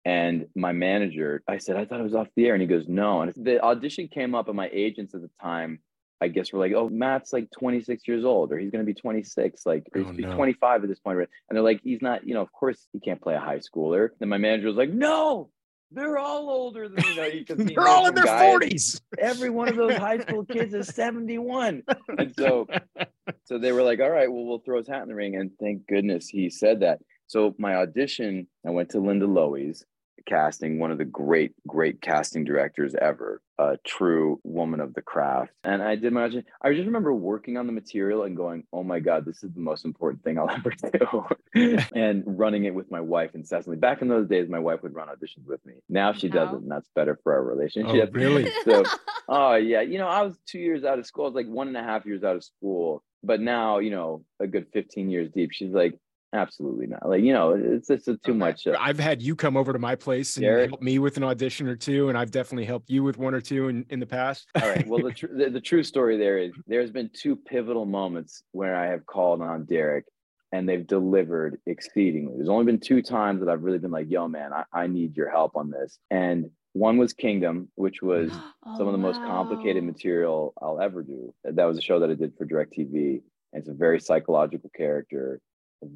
[0.05, 2.55] And my manager, I said, I thought it was off the air.
[2.55, 3.23] And he goes, No.
[3.23, 5.79] And the audition came up, and my agents at the time,
[6.21, 8.99] I guess, were like, Oh, Matt's like 26 years old, or he's going to be
[8.99, 10.35] 26, like, oh, he's no.
[10.35, 11.19] 25 at this point.
[11.19, 14.11] And they're like, He's not, you know, of course he can't play a high schooler.
[14.21, 15.51] And my manager was like, No,
[15.91, 17.55] they're all older than you know.
[17.65, 19.01] they're all in their forties.
[19.19, 21.83] Every one of those high school kids is seventy-one,
[22.19, 22.67] and so,
[23.45, 25.51] so they were like, "All right, well, we'll throw his hat in the ring." And
[25.61, 26.99] thank goodness he said that.
[27.27, 29.85] So my audition, I went to Linda Lowy's
[30.27, 35.53] casting, one of the great, great casting directors ever, a true woman of the craft.
[35.63, 36.45] And I did my audition.
[36.63, 39.61] I just remember working on the material and going, oh my God, this is the
[39.61, 40.73] most important thing I'll ever
[41.55, 41.79] do.
[41.95, 43.77] and running it with my wife incessantly.
[43.77, 45.75] Back in those days, my wife would run auditions with me.
[45.89, 46.35] Now she wow.
[46.35, 46.63] doesn't, oh.
[46.63, 48.11] and that's better for our oh, relationship.
[48.15, 48.51] Oh, really?
[48.65, 48.83] So,
[49.29, 49.83] oh, yeah.
[49.83, 51.25] You know, I was two years out of school.
[51.25, 53.03] I was like one and a half years out of school.
[53.23, 55.99] But now, you know, a good 15 years deep, she's like,
[56.35, 57.09] Absolutely not.
[57.09, 58.33] Like you know, it's it's too okay.
[58.33, 58.67] much.
[58.67, 60.71] Uh, I've had you come over to my place and Derek?
[60.71, 63.41] help me with an audition or two, and I've definitely helped you with one or
[63.41, 64.49] two in, in the past.
[64.61, 64.85] All right.
[64.85, 68.75] Well, the, tr- the the true story there is there's been two pivotal moments where
[68.75, 70.07] I have called on Derek,
[70.51, 72.35] and they've delivered exceedingly.
[72.37, 75.17] There's only been two times that I've really been like, "Yo, man, I, I need
[75.17, 78.33] your help on this," and one was Kingdom, which was
[78.67, 79.13] oh, some of the wow.
[79.13, 81.33] most complicated material I'll ever do.
[81.45, 83.23] That was a show that I did for DirecTV.
[83.53, 85.41] And it's a very psychological character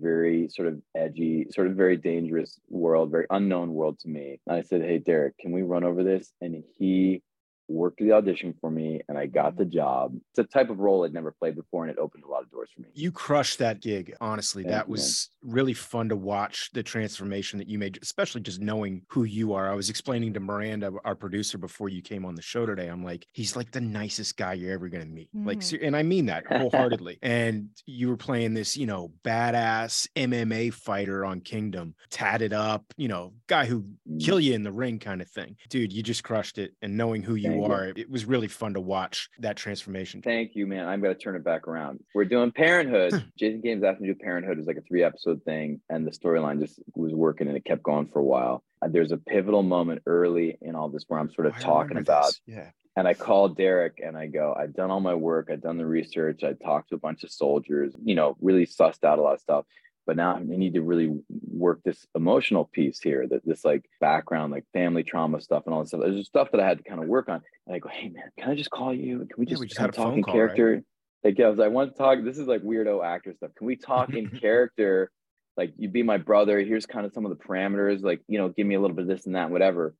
[0.00, 4.40] very sort of edgy, sort of very dangerous world, very unknown world to me.
[4.48, 6.32] I said, Hey, Derek, can we run over this?
[6.40, 7.22] And he
[7.68, 10.14] worked the audition for me and I got the job.
[10.30, 12.50] It's a type of role I'd never played before and it opened a lot of
[12.50, 12.88] doors for me.
[12.94, 14.14] You crushed that gig.
[14.20, 15.54] Honestly, Thank that you, was man.
[15.54, 19.70] really fun to watch the transformation that you made, especially just knowing who you are.
[19.70, 22.88] I was explaining to Miranda, our producer, before you came on the show today.
[22.88, 25.28] I'm like, he's like the nicest guy you're ever going to meet.
[25.34, 25.46] Mm-hmm.
[25.46, 27.18] Like, and I mean that wholeheartedly.
[27.22, 33.08] and you were playing this, you know, badass MMA fighter on Kingdom, tatted up, you
[33.08, 34.24] know, guy who mm.
[34.24, 35.56] kill you in the ring kind of thing.
[35.68, 36.72] Dude, you just crushed it.
[36.82, 37.92] And knowing who you you are.
[37.96, 40.22] It was really fun to watch that transformation.
[40.22, 40.86] Thank you, man.
[40.86, 42.00] I'm going to turn it back around.
[42.14, 43.24] We're doing Parenthood.
[43.38, 44.56] Jason Katims asked me to do Parenthood.
[44.56, 47.64] It was like a three episode thing, and the storyline just was working and it
[47.64, 48.62] kept going for a while.
[48.82, 51.96] Uh, there's a pivotal moment early in all this where I'm sort of oh, talking
[51.96, 52.26] about.
[52.26, 52.40] This.
[52.46, 52.70] Yeah.
[52.96, 55.50] And I called Derek and I go, I've done all my work.
[55.52, 56.42] I've done the research.
[56.42, 59.40] I talked to a bunch of soldiers, you know, really sussed out a lot of
[59.40, 59.66] stuff
[60.08, 61.20] but now I need to really
[61.52, 65.80] work this emotional piece here, that this like background, like family trauma stuff and all
[65.80, 66.00] this stuff.
[66.00, 67.42] There's stuff that I had to kind of work on.
[67.66, 69.18] And I go, hey man, can I just call you?
[69.18, 70.72] Can we just, yeah, we just kind of talk in call, character?
[70.72, 70.82] Right?
[71.24, 72.24] Like, yeah, I was like, I want to talk.
[72.24, 73.50] This is like weirdo actor stuff.
[73.54, 75.10] Can we talk in character?
[75.58, 76.58] Like, you be my brother.
[76.60, 78.02] Here's kind of some of the parameters.
[78.02, 79.94] Like, you know, give me a little bit of this and that, whatever.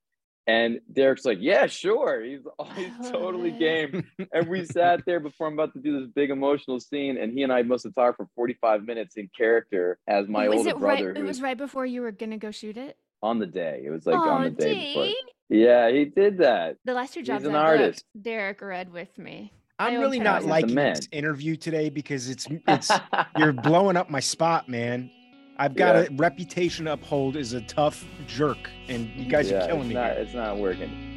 [0.48, 2.24] And Derek's like, yeah, sure.
[2.24, 2.40] He's,
[2.74, 4.04] he's totally oh, game.
[4.32, 7.18] and we sat there before I'm about to do this big emotional scene.
[7.18, 10.58] And he and I must have talked for 45 minutes in character as my was
[10.58, 11.08] older brother.
[11.08, 12.96] Right, it was right before you were going to go shoot it?
[13.22, 13.82] On the day.
[13.84, 15.08] It was like oh, on the day before.
[15.50, 16.76] Yeah, he did that.
[16.84, 18.04] The last two jobs He's an I artist.
[18.14, 19.52] Booked, Derek read with me.
[19.78, 22.90] I'm really not liking this interview today because it's it's
[23.36, 25.10] you're blowing up my spot, man.
[25.58, 26.02] I've got yeah.
[26.02, 29.94] a reputation to uphold as a tough jerk, and you guys yeah, are killing me.
[29.94, 31.07] Not, it's not working.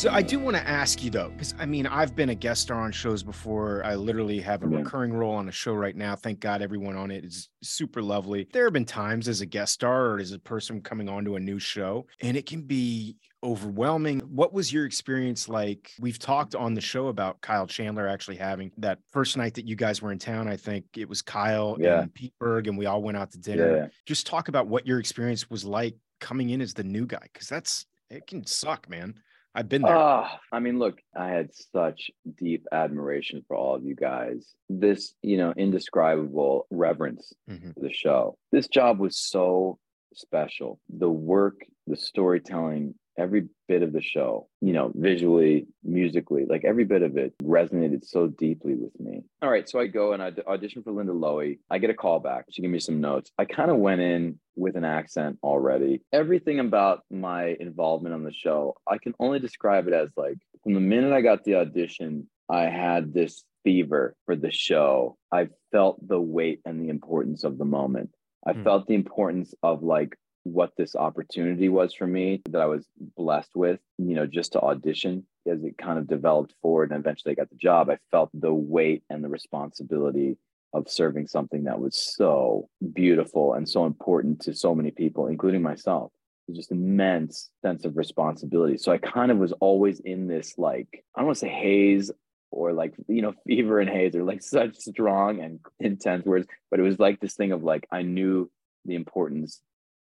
[0.00, 2.62] So I do want to ask you though, because I mean, I've been a guest
[2.62, 3.84] star on shows before.
[3.84, 6.16] I literally have a recurring role on a show right now.
[6.16, 8.48] Thank God everyone on it is super lovely.
[8.50, 11.38] There have been times as a guest star or as a person coming onto a
[11.38, 14.20] new show, and it can be overwhelming.
[14.20, 15.92] What was your experience like?
[16.00, 19.76] We've talked on the show about Kyle Chandler actually having that first night that you
[19.76, 20.48] guys were in town.
[20.48, 22.00] I think it was Kyle yeah.
[22.00, 23.76] and Pete Berg, and we all went out to dinner.
[23.76, 23.86] Yeah.
[24.06, 27.48] Just talk about what your experience was like coming in as the new guy, because
[27.48, 29.14] that's it can suck, man.
[29.54, 29.96] I've been there.
[29.96, 34.54] Uh, I mean, look, I had such deep admiration for all of you guys.
[34.68, 37.72] This, you know, indescribable reverence mm-hmm.
[37.72, 38.36] for the show.
[38.52, 39.78] This job was so
[40.14, 40.78] special.
[40.88, 46.84] The work, the storytelling, every bit of the show, you know, visually, musically, like every
[46.84, 49.22] bit of it resonated so deeply with me.
[49.42, 49.68] All right.
[49.68, 51.58] So I go and I audition for Linda Lowy.
[51.70, 52.46] I get a call back.
[52.50, 53.30] She gave me some notes.
[53.38, 56.02] I kind of went in with an accent already.
[56.12, 60.74] Everything about my involvement on the show, I can only describe it as like from
[60.74, 65.16] the minute I got the audition, I had this fever for the show.
[65.30, 68.10] I felt the weight and the importance of the moment.
[68.46, 68.64] I mm.
[68.64, 73.50] felt the importance of like what this opportunity was for me that I was blessed
[73.54, 77.34] with, you know, just to audition as it kind of developed forward and eventually I
[77.34, 77.90] got the job.
[77.90, 80.36] I felt the weight and the responsibility
[80.72, 85.62] of serving something that was so beautiful and so important to so many people, including
[85.62, 86.12] myself.
[86.52, 88.76] Just immense sense of responsibility.
[88.76, 92.10] So I kind of was always in this like I don't want to say haze
[92.50, 96.80] or like you know fever and haze are like such strong and intense words, but
[96.80, 98.50] it was like this thing of like I knew
[98.84, 99.60] the importance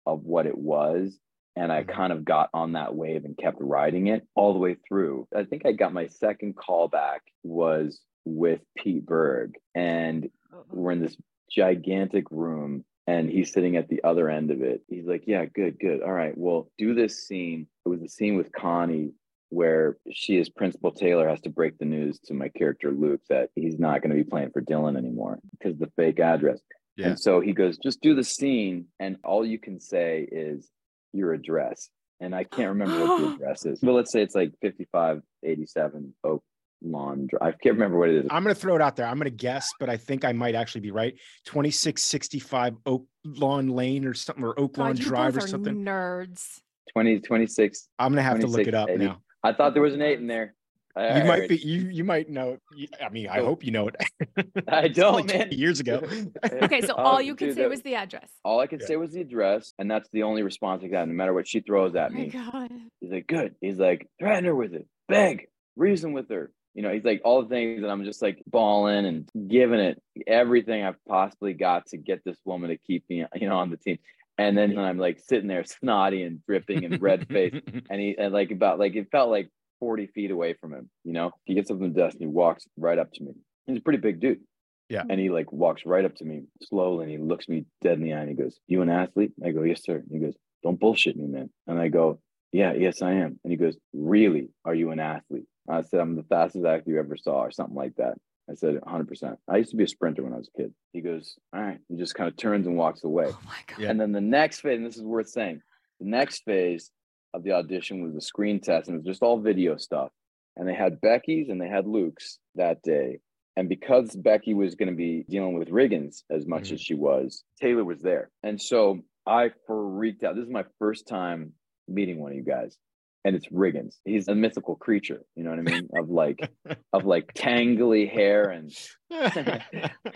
[0.09, 1.19] of what it was
[1.59, 1.91] and I mm-hmm.
[1.91, 5.27] kind of got on that wave and kept riding it all the way through.
[5.35, 10.31] I think I got my second callback was with Pete Berg, and
[10.71, 11.17] we're in this
[11.51, 14.83] gigantic room, and he's sitting at the other end of it.
[14.89, 16.03] He's like, "Yeah, good, good.
[16.03, 19.13] All right, well, do this scene." It was the scene with Connie
[19.51, 23.49] where she, as Principal Taylor, has to break the news to my character Luke that
[23.55, 26.61] he's not going to be playing for Dillon anymore because the fake address.
[26.99, 27.11] Yeah.
[27.11, 30.69] And so he goes, just do the scene, and all you can say is,
[31.13, 31.89] your address.
[32.21, 36.43] And I can't remember what the address is, but let's say it's like 5587 Oak
[36.83, 37.41] Lawn Drive.
[37.43, 38.27] I can't remember what it is.
[38.31, 39.07] I'm going to throw it out there.
[39.07, 41.15] I'm going to guess, but I think I might actually be right.
[41.45, 45.85] 2665 Oak Lawn Lane or something, or Oak Lawn Drive or something.
[45.85, 46.61] Nerds.
[46.93, 47.89] 20, 26.
[47.99, 49.05] I'm going to have to look it up 80.
[49.05, 49.21] now.
[49.45, 50.55] I thought there was an eight in there.
[50.97, 52.59] I you might be you you might know.
[53.01, 53.47] I mean, I oh.
[53.47, 53.97] hope you know it.
[54.69, 55.49] I don't, like man.
[55.53, 56.03] Years ago.
[56.45, 58.29] okay, so all you could say was the address.
[58.45, 58.87] All I could yeah.
[58.87, 61.07] say was the address, and that's the only response I got.
[61.07, 62.71] No matter what she throws at oh me, God.
[63.01, 66.93] he's like, "Good." He's like, "Threaten her with it, beg, reason with her." You know,
[66.93, 71.03] he's like all the things that I'm just like balling and giving it everything I've
[71.09, 73.99] possibly got to get this woman to keep me, you know, on the team.
[74.37, 77.57] And then I'm like sitting there snotty and dripping and red faced.
[77.91, 80.91] and he and like about like it felt like 40 feet away from him.
[81.05, 83.33] You know, he gets up in the desk and he walks right up to me.
[83.67, 84.41] He's a pretty big dude.
[84.89, 85.03] Yeah.
[85.09, 88.05] And he like walks right up to me slowly and he looks me dead in
[88.05, 89.33] the eye and he goes, You an athlete?
[89.45, 89.97] I go, Yes, sir.
[89.97, 91.51] And he goes, Don't bullshit me, man.
[91.67, 92.21] And I go,
[92.53, 93.39] Yeah, yes, I am.
[93.45, 94.49] And he goes, Really?
[94.65, 95.45] Are you an athlete?
[95.69, 98.15] I said, I'm the fastest athlete you ever saw, or something like that.
[98.51, 99.37] I said, 100%.
[99.47, 100.73] I used to be a sprinter when I was a kid.
[100.95, 101.79] He goes, All right.
[101.89, 103.27] He just kind of turns and walks away.
[103.29, 103.91] Oh my God.
[103.91, 105.61] And then the next phase, and this is worth saying,
[106.01, 106.91] the next phase
[107.35, 110.11] of the audition was the screen test, and it was just all video stuff
[110.59, 113.21] and they had Becky's and they had Luke's that day.
[113.57, 116.75] And because Becky was going to be dealing with Riggins as much mm-hmm.
[116.75, 118.31] as she was, Taylor was there.
[118.43, 120.35] And so I freaked out.
[120.35, 121.53] This is my first time
[121.89, 122.77] meeting one of you guys.
[123.25, 123.97] And it's Riggins.
[124.05, 125.89] He's a mythical creature, you know what I mean?
[125.97, 126.51] Of like
[126.93, 128.73] of like tangly hair and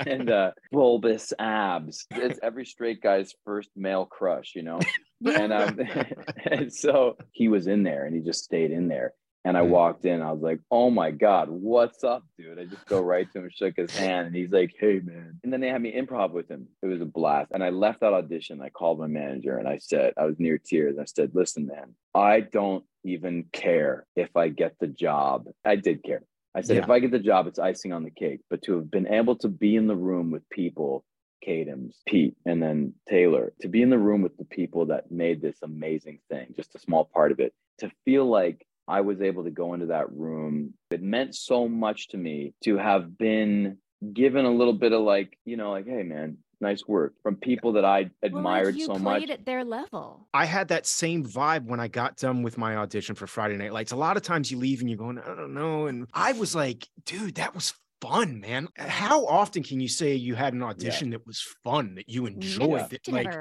[0.07, 2.07] and uh bulbous abs.
[2.11, 4.81] It's every straight guy's first male crush, you know?
[5.25, 5.79] And um
[6.51, 9.13] and so he was in there and he just stayed in there
[9.45, 9.71] and I hmm.
[9.71, 10.23] walked in.
[10.23, 13.51] I was like, "Oh my god, what's up, dude?" I just go right to him,
[13.55, 16.49] shook his hand, and he's like, "Hey, man." And then they had me improv with
[16.49, 16.69] him.
[16.83, 17.51] It was a blast.
[17.53, 18.61] And I left that audition.
[18.61, 20.97] I called my manager and I said, I was near tears.
[20.99, 25.47] I said, "Listen, man, I don't even care if I get the job.
[25.65, 26.23] I did care.
[26.55, 26.83] I said, yeah.
[26.83, 28.41] if I get the job, it's icing on the cake.
[28.51, 31.05] But to have been able to be in the room with people
[31.47, 35.43] Katims, Pete, and then Taylor, to be in the room with the people that made
[35.43, 39.45] this amazing thing, just a small part of it, to feel like I was able
[39.45, 40.75] to go into that room.
[40.91, 43.79] It meant so much to me to have been
[44.13, 47.73] given a little bit of like, you know, like, hey man, nice work from people
[47.73, 48.89] that I admired so much.
[48.89, 49.31] well, so much.
[49.31, 50.29] at their level.
[50.35, 53.73] I had that same vibe when I got done with my audition for Friday Night
[53.73, 53.93] Lights.
[53.93, 55.87] A lot of times you leave and you're going, I don't know.
[55.87, 58.69] And I was like, dude, that was fun, man.
[58.77, 61.19] How often can you say you had an audition yeah.
[61.19, 62.91] that was fun, that you enjoyed?
[62.91, 63.33] That, like,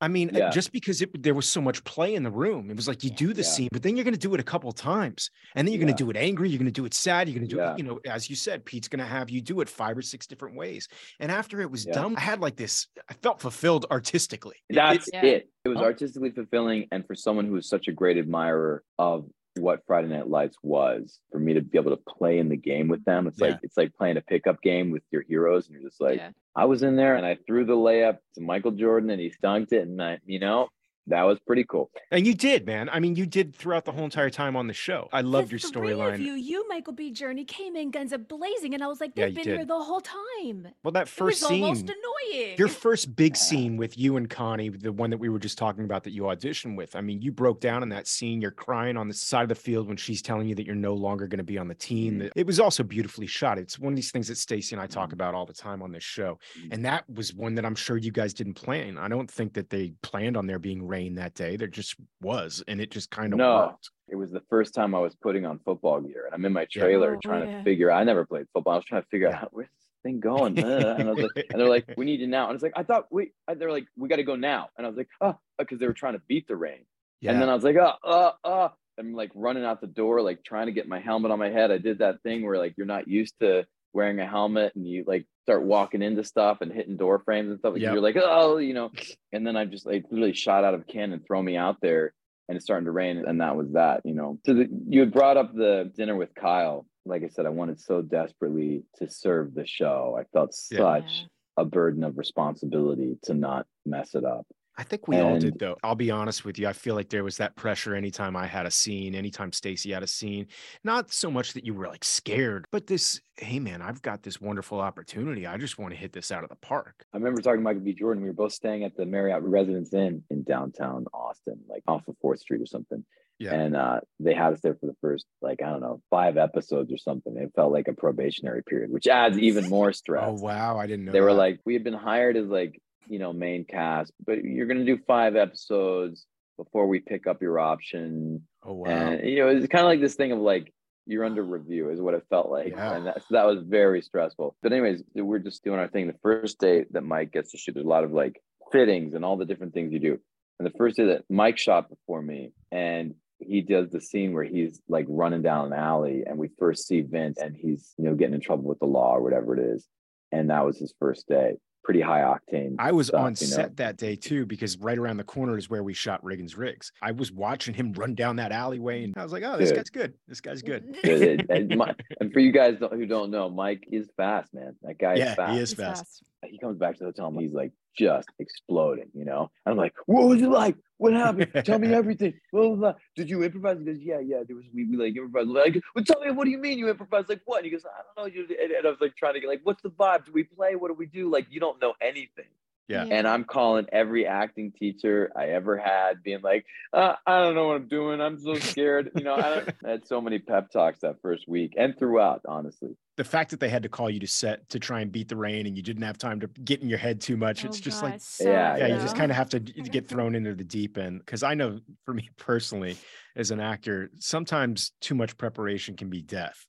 [0.00, 0.50] I mean, uh, yeah.
[0.50, 3.10] just because it, there was so much play in the room, it was like you
[3.10, 5.72] do the scene, but then you're going to do it a couple times, and then
[5.72, 7.54] you're going to do it angry, you're going to do it sad, you're going to
[7.54, 9.96] do it, you know, as you said, Pete's going to have you do it five
[9.96, 10.88] or six different ways.
[11.20, 14.56] And after it was done, I had like this, I felt fulfilled artistically.
[14.68, 15.24] That's it.
[15.24, 15.50] it.
[15.64, 15.84] It was oh.
[15.84, 19.26] artistically fulfilling, and for someone who is such a great admirer of
[19.60, 22.88] what Friday Night Lights was for me to be able to play in the game
[22.88, 23.26] with them.
[23.26, 23.48] It's yeah.
[23.48, 26.30] like it's like playing a pickup game with your heroes, and you're just like, yeah.
[26.56, 29.72] I was in there and I threw the layup to Michael Jordan, and he dunked
[29.72, 30.68] it, and I, you know,
[31.08, 31.90] that was pretty cool.
[32.10, 32.88] And you did, man.
[32.90, 35.08] I mean, you did throughout the whole entire time on the show.
[35.12, 36.20] I loved your storyline.
[36.20, 37.10] You, you, Michael B.
[37.10, 39.56] Jordan came in guns a blazing, and I was like, they've yeah, been did.
[39.56, 40.68] here the whole time.
[40.82, 42.56] Well, that first scene, almost annoying.
[42.58, 45.84] Your first big scene with you and Connie, the one that we were just talking
[45.84, 46.94] about that you auditioned with.
[46.94, 48.40] I mean, you broke down in that scene.
[48.40, 50.94] You're crying on the side of the field when she's telling you that you're no
[50.94, 52.20] longer going to be on the team.
[52.20, 52.28] Mm-hmm.
[52.36, 53.58] It was also beautifully shot.
[53.58, 55.14] It's one of these things that Stacey and I talk mm-hmm.
[55.14, 56.72] about all the time on this show, mm-hmm.
[56.72, 58.98] and that was one that I'm sure you guys didn't plan.
[58.98, 61.56] I don't think that they planned on there being rain that day.
[61.56, 63.56] They're just was, and it just kind of no.
[63.56, 63.90] worked.
[64.08, 66.64] It was the first time I was putting on football gear, and I'm in my
[66.64, 67.16] trailer yeah.
[67.16, 67.58] oh, trying yeah.
[67.58, 67.92] to figure.
[67.92, 68.74] I never played football.
[68.74, 69.40] I was trying to figure yeah.
[69.40, 72.26] out where's this thing going, and I was like, and they're like, we need you
[72.26, 73.32] now, and it's like I thought we.
[73.56, 75.92] They're like, we got to go now, and I was like, oh, because they were
[75.92, 76.84] trying to beat the rain,
[77.20, 77.32] Yeah.
[77.32, 78.72] and then I was like, oh, oh, oh.
[78.98, 81.70] I'm like running out the door, like trying to get my helmet on my head.
[81.70, 83.64] I did that thing where like you're not used to
[83.98, 87.58] wearing a helmet and you like start walking into stuff and hitting door frames and
[87.58, 87.74] stuff.
[87.76, 87.92] Yep.
[87.92, 88.92] You're like, oh, you know,
[89.32, 92.14] and then I'm just like literally shot out of a cannon, throw me out there
[92.48, 93.24] and it's starting to rain.
[93.26, 94.38] And that was that, you know.
[94.46, 96.86] So the, you had brought up the dinner with Kyle.
[97.06, 100.16] Like I said, I wanted so desperately to serve the show.
[100.16, 100.78] I felt yeah.
[100.78, 101.24] such
[101.56, 104.46] a burden of responsibility to not mess it up.
[104.78, 105.76] I think we and, all did though.
[105.82, 106.68] I'll be honest with you.
[106.68, 110.04] I feel like there was that pressure anytime I had a scene, anytime Stacey had
[110.04, 110.46] a scene.
[110.84, 114.40] Not so much that you were like scared, but this, hey man, I've got this
[114.40, 115.48] wonderful opportunity.
[115.48, 117.04] I just want to hit this out of the park.
[117.12, 117.92] I remember talking to Michael B.
[117.92, 118.22] Jordan.
[118.22, 122.14] We were both staying at the Marriott Residence Inn in downtown Austin, like off of
[122.22, 123.04] Fourth Street or something.
[123.40, 123.54] Yeah.
[123.54, 126.92] And uh, they had us there for the first, like, I don't know, five episodes
[126.92, 127.36] or something.
[127.36, 130.24] It felt like a probationary period, which adds even more stress.
[130.26, 130.76] oh, wow.
[130.76, 131.12] I didn't know.
[131.12, 131.24] They that.
[131.24, 134.78] were like, we had been hired as like you know main cast but you're going
[134.78, 136.26] to do five episodes
[136.58, 138.42] before we pick up your option.
[138.62, 138.88] Oh wow.
[138.90, 140.74] And you know it's kind of like this thing of like
[141.06, 142.72] you're under review is what it felt like.
[142.72, 142.96] Yeah.
[142.96, 144.56] and that, so that was very stressful.
[144.62, 146.08] But anyways we're just doing our thing.
[146.08, 149.24] The first day that mike gets to shoot there's a lot of like fittings and
[149.24, 150.18] all the different things you do.
[150.58, 154.42] And the first day that mike shot before me and he does the scene where
[154.42, 158.16] he's like running down an alley and we first see vince and he's you know
[158.16, 159.86] getting in trouble with the law or whatever it is.
[160.32, 161.54] And that was his first day
[161.84, 162.76] pretty high octane.
[162.78, 163.74] I was stuff, on set know?
[163.76, 166.92] that day too because right around the corner is where we shot Riggins Rigs.
[167.02, 169.76] I was watching him run down that alleyway and I was like, "Oh, this good.
[169.76, 170.14] guy's good.
[170.26, 171.46] This guy's good." good.
[171.50, 174.76] and, my, and, for you guys who don't know, Mike is fast, man.
[174.82, 175.52] That guy yeah, is fast.
[175.52, 175.98] he is fast.
[176.00, 176.22] fast.
[176.46, 179.50] He comes back to the hotel and he's like just exploding, you know.
[179.66, 180.76] And I'm like, "What was it like?
[180.98, 181.50] What happened?
[181.64, 182.34] Tell me everything.
[182.52, 182.94] Blah, blah, blah.
[183.16, 183.78] Did you improvise?
[183.78, 184.42] He goes, Yeah, yeah.
[184.46, 185.48] There was we, we like improvised.
[185.48, 187.28] Like, well, tell me, what do you mean you improvised?
[187.28, 187.58] Like what?
[187.58, 188.32] And he goes, I don't know.
[188.32, 190.26] You and, and I was like trying to get like, what's the vibe?
[190.26, 190.74] Do we play?
[190.76, 191.30] What do we do?
[191.30, 192.46] Like, you don't know anything.
[192.88, 193.04] Yeah.
[193.04, 197.68] And I'm calling every acting teacher I ever had, being like, uh, I don't know
[197.68, 198.20] what I'm doing.
[198.20, 199.10] I'm so scared.
[199.14, 202.96] you know, I, I, had so many pep talks that first week and throughout, honestly.
[203.18, 205.36] The fact that they had to call you to set to try and beat the
[205.36, 207.64] rain and you didn't have time to get in your head too much.
[207.64, 210.08] Oh, it's just God, like, so yeah, yeah, you just kind of have to get
[210.08, 211.26] thrown into the deep end.
[211.26, 212.96] Cause I know for me personally,
[213.36, 216.64] as an actor, sometimes too much preparation can be death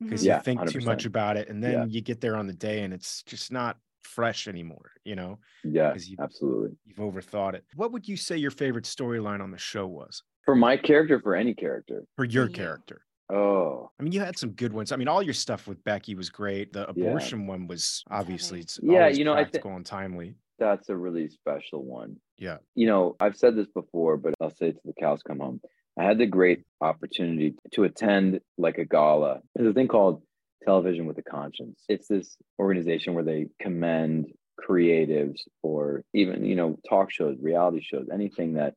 [0.00, 0.28] because mm-hmm.
[0.28, 0.72] yeah, you think 100%.
[0.72, 1.84] too much about it and then yeah.
[1.84, 5.38] you get there on the day and it's just not fresh anymore, you know?
[5.64, 6.76] Yeah, you, absolutely.
[6.84, 7.64] You've overthought it.
[7.74, 10.22] What would you say your favorite storyline on the show was?
[10.44, 12.04] For my character, for any character?
[12.16, 12.56] For your yeah.
[12.56, 13.02] character.
[13.30, 14.92] Oh, I mean, you had some good ones.
[14.92, 16.72] I mean, all your stuff with Becky was great.
[16.72, 17.46] The abortion yeah.
[17.46, 20.34] one was obviously it's yeah, you know, practical I th- and timely.
[20.58, 22.16] That's a really special one.
[22.38, 22.58] Yeah.
[22.74, 25.60] You know, I've said this before, but I'll say it to the cows come home.
[25.98, 29.40] I had the great opportunity to attend like a gala.
[29.54, 30.22] There's a thing called
[30.64, 31.80] Television with a Conscience.
[31.88, 38.06] It's this organization where they commend creatives or even, you know, talk shows, reality shows,
[38.12, 38.74] anything that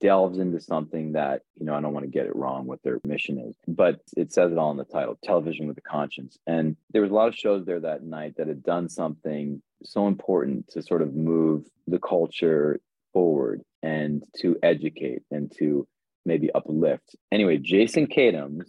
[0.00, 3.00] delves into something that, you know, I don't want to get it wrong what their
[3.04, 6.38] mission is, but it says it all in the title, Television with a Conscience.
[6.46, 10.08] And there was a lot of shows there that night that had done something so
[10.08, 12.80] important to sort of move the culture
[13.12, 15.86] forward and to educate and to
[16.26, 17.16] maybe uplift.
[17.32, 18.68] Anyway, Jason Katims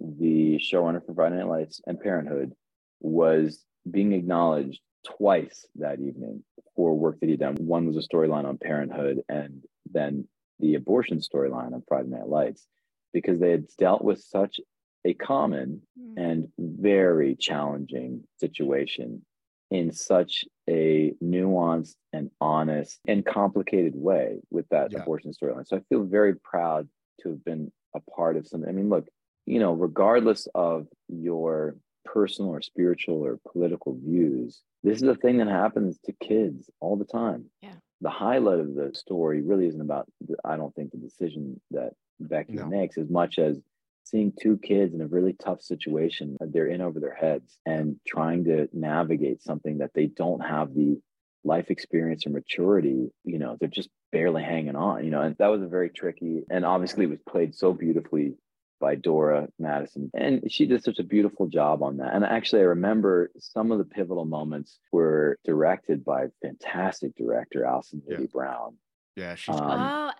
[0.00, 2.52] the showrunner for Friday Night Lights and Parenthood,
[3.00, 6.42] was being acknowledged twice that evening
[6.74, 7.56] for work that he'd done.
[7.56, 10.28] One was a storyline on Parenthood, and then
[10.60, 12.66] the abortion storyline on Friday Night Lights,
[13.12, 14.60] because they had dealt with such
[15.04, 16.14] a common mm.
[16.16, 19.24] and very challenging situation
[19.70, 25.00] in such a nuanced and honest and complicated way with that yeah.
[25.00, 25.66] abortion storyline.
[25.66, 26.88] So I feel very proud
[27.20, 28.68] to have been a part of something.
[28.68, 29.08] I mean, look,
[29.46, 35.38] you know, regardless of your personal or spiritual or political views, this is a thing
[35.38, 37.46] that happens to kids all the time.
[37.62, 37.74] Yeah.
[38.00, 40.06] The highlight of the story really isn't about,
[40.44, 42.66] I don't think, the decision that Becky no.
[42.66, 43.60] makes as much as
[44.04, 46.36] seeing two kids in a really tough situation.
[46.40, 51.00] They're in over their heads and trying to navigate something that they don't have the
[51.44, 53.10] life experience or maturity.
[53.24, 56.42] You know, they're just barely hanging on, you know, and that was a very tricky
[56.50, 58.34] and obviously it was played so beautifully
[58.80, 60.10] by Dora Madison.
[60.14, 62.14] And she did such a beautiful job on that.
[62.14, 68.02] And actually, I remember some of the pivotal moments were directed by fantastic director, Alison
[68.06, 68.18] yeah.
[68.32, 68.76] Brown.
[69.16, 70.12] Yeah, she's um, oh,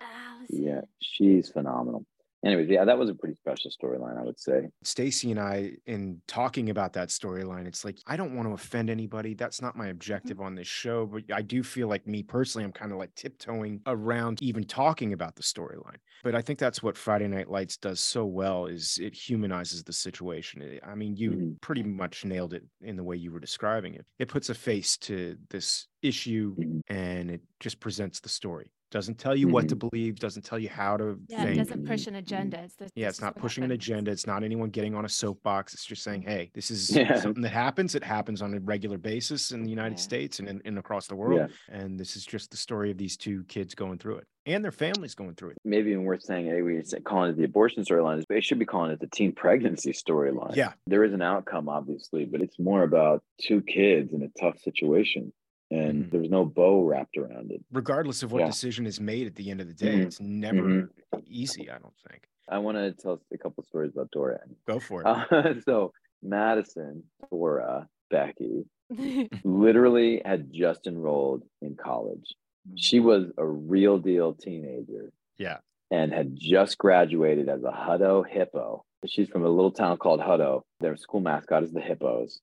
[0.49, 2.05] Yeah, she's phenomenal
[2.43, 4.69] anyways, yeah, that was a pretty special storyline, I would say.
[4.83, 8.89] Stacey and I, in talking about that storyline, it's like I don't want to offend
[8.89, 9.33] anybody.
[9.33, 12.71] That's not my objective on this show, but I do feel like me personally, I'm
[12.71, 15.97] kind of like tiptoeing around even talking about the storyline.
[16.23, 19.93] But I think that's what Friday Night Lights does so well is it humanizes the
[19.93, 20.79] situation.
[20.85, 21.51] I mean, you mm-hmm.
[21.61, 24.05] pretty much nailed it in the way you were describing it.
[24.19, 26.93] It puts a face to this issue mm-hmm.
[26.93, 29.53] and it just presents the story doesn't tell you mm-hmm.
[29.53, 29.87] what to mm-hmm.
[29.87, 31.55] believe, doesn't tell you how to yeah, think.
[31.55, 32.59] it doesn't push an agenda.
[32.63, 33.87] It's the, yeah, it's not pushing happens.
[33.87, 34.11] an agenda.
[34.11, 35.73] It's not anyone getting on a soapbox.
[35.73, 37.19] It's just saying, hey, this is yeah.
[37.19, 37.95] something that happens.
[37.95, 40.03] It happens on a regular basis in the United yeah.
[40.03, 41.49] States and in, in, across the world.
[41.49, 41.75] Yeah.
[41.75, 44.71] And this is just the story of these two kids going through it and their
[44.71, 45.57] families going through it.
[45.63, 48.23] Maybe even worth saying, hey, we calling it the abortion storyline.
[48.27, 50.55] They should be calling it the teen pregnancy storyline.
[50.55, 50.73] Yeah.
[50.87, 55.31] There is an outcome, obviously, but it's more about two kids in a tough situation
[55.71, 56.09] and mm-hmm.
[56.15, 57.63] there's no bow wrapped around it.
[57.71, 58.47] Regardless of what yeah.
[58.47, 60.07] decision is made at the end of the day, mm-hmm.
[60.07, 61.19] it's never mm-hmm.
[61.25, 62.23] easy, I don't think.
[62.49, 64.39] I want to tell a couple stories about Dora.
[64.67, 65.07] Go for it.
[65.07, 68.65] Uh, so, Madison, Dora, Becky,
[69.43, 72.35] literally had just enrolled in college.
[72.75, 73.07] She mm-hmm.
[73.07, 75.11] was a real deal teenager.
[75.37, 75.57] Yeah.
[75.89, 78.83] And had just graduated as a Hutto hippo.
[79.07, 80.61] She's from a little town called Hutto.
[80.79, 82.39] Their school mascot is the Hippos,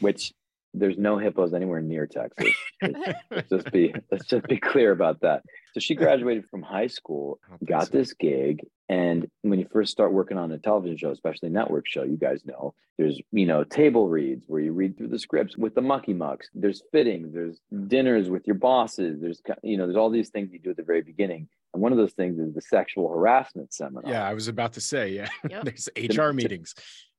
[0.00, 0.32] which
[0.74, 2.52] there's no hippos anywhere near Texas.
[3.30, 5.42] let's just be let's just be clear about that.
[5.72, 7.98] So she graduated from high school, got so.
[7.98, 11.86] this gig, and when you first start working on a television show, especially a network
[11.88, 15.56] show, you guys know there's you know table reads where you read through the scripts
[15.56, 16.48] with the mucky mucks.
[16.54, 19.20] There's fittings, there's dinners with your bosses.
[19.20, 21.48] There's you know there's all these things you do at the very beginning.
[21.72, 24.10] And one of those things is the sexual harassment seminar.
[24.10, 25.28] Yeah, I was about to say, yeah.
[25.50, 25.64] Yep.
[25.64, 26.74] There's HR meetings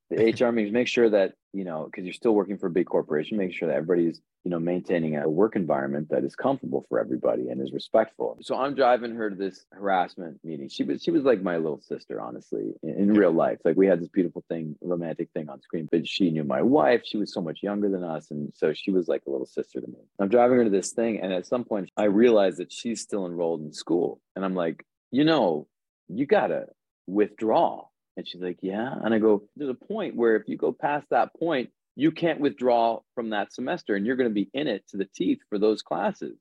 [0.10, 2.86] the HR means make sure that you know because you're still working for a big
[2.86, 7.00] corporation, make sure that everybody's you know maintaining a work environment that is comfortable for
[7.00, 8.38] everybody and is respectful.
[8.42, 10.70] So I'm driving her to this harassment meeting.
[10.70, 13.58] She was she was like my little sister, honestly, in, in real life.
[13.66, 17.02] Like we had this beautiful thing, romantic thing on screen, but she knew my wife.
[17.04, 19.82] She was so much younger than us, and so she was like a little sister
[19.82, 20.00] to me.
[20.20, 23.26] I'm driving her to this thing, and at some point I realized that she's still
[23.26, 25.68] enrolled in school, and I'm like, you know,
[26.08, 26.68] you gotta
[27.08, 27.86] withdraw
[28.18, 28.94] and she's like, Yeah.
[29.04, 32.40] And I go, There's a point where if you go past that point, you can't
[32.40, 35.58] withdraw from that semester and you're going to be in it to the teeth for
[35.58, 36.38] those classes.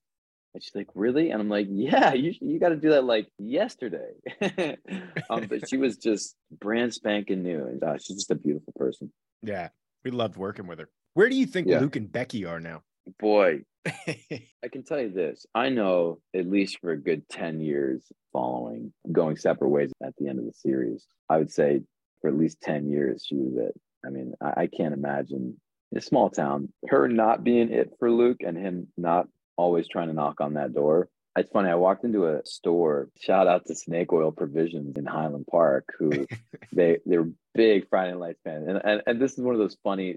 [0.53, 1.31] And she's like, Really?
[1.31, 4.13] And I'm like, Yeah, you, you got to do that like yesterday.
[5.31, 7.65] um, but she was just brand spanking new.
[7.65, 9.13] And uh, she's just a beautiful person.
[9.43, 9.69] Yeah.
[10.05, 10.89] We loved working with her.
[11.15, 11.81] Where do you think yeah.
[11.81, 12.83] Luke and Becky are now?
[13.19, 15.47] Boy, I can tell you this.
[15.55, 18.03] I know at least for a good 10 years
[18.33, 21.83] following going separate ways at the end of the series, I would say
[22.21, 23.81] for at least 10 years, she was it.
[24.05, 25.61] I mean, I, I can't imagine
[25.93, 30.09] in a small town, her not being it for Luke and him not always trying
[30.09, 31.09] to knock on that door.
[31.37, 31.69] It's funny.
[31.69, 33.09] I walked into a store.
[33.19, 36.27] Shout out to Snake Oil Provisions in Highland Park, who
[36.73, 39.77] they they're big Friday Night Lights fans, and, and and this is one of those
[39.83, 40.17] funny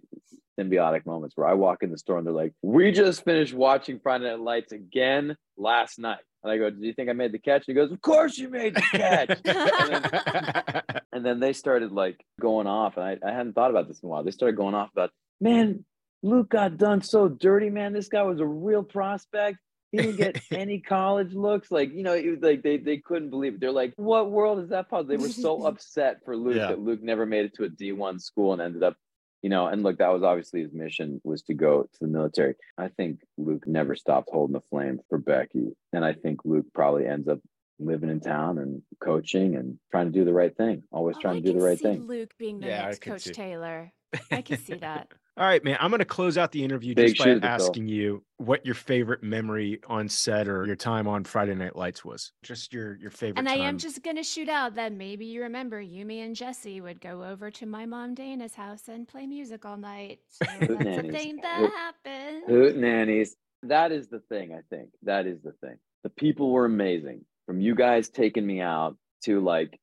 [0.60, 4.00] symbiotic moments where I walk in the store and they're like, "We just finished watching
[4.00, 7.40] Friday Night Lights again last night." And I go, "Do you think I made the
[7.40, 11.54] catch?" And he goes, "Of course you made the catch." and, then, and, then, they
[11.54, 14.24] started like going off, and I, I hadn't thought about this in a while.
[14.24, 15.10] They started going off about,
[15.42, 15.84] "Man,
[16.22, 17.94] Luke got done so dirty, man.
[17.94, 19.58] This guy was a real prospect."
[19.98, 21.72] He didn't get any college looks.
[21.72, 23.60] Like, you know, it was like they, they couldn't believe it.
[23.60, 25.10] They're like, what world is that possible?
[25.10, 26.68] They were so upset for Luke yeah.
[26.68, 28.96] that Luke never made it to a D1 school and ended up
[29.42, 32.56] you know and look that was obviously his mission was to go to the military
[32.78, 37.06] i think luke never stopped holding the flame for becky and i think luke probably
[37.06, 37.40] ends up
[37.80, 41.36] living in town and coaching and trying to do the right thing always oh, trying
[41.36, 43.32] to do the right thing luke being the yeah, next coach see.
[43.32, 43.92] taylor
[44.32, 45.08] i can see that
[45.38, 45.78] All right, man.
[45.80, 49.22] I'm going to close out the interview Big just by asking you what your favorite
[49.22, 52.32] memory on set or your time on Friday Night Lights was.
[52.42, 53.38] Just your your favorite.
[53.38, 53.62] And time.
[53.62, 57.00] I am just going to shoot out that maybe you remember Yumi and Jesse would
[57.00, 60.20] go over to my mom Dana's house and play music all night.
[60.30, 61.14] So that's nannies.
[61.14, 62.44] thing that Hoot, happened.
[62.48, 63.36] Hoot nannies.
[63.62, 64.54] That is the thing.
[64.54, 65.78] I think that is the thing.
[66.04, 67.26] The people were amazing.
[67.46, 69.80] From you guys taking me out to like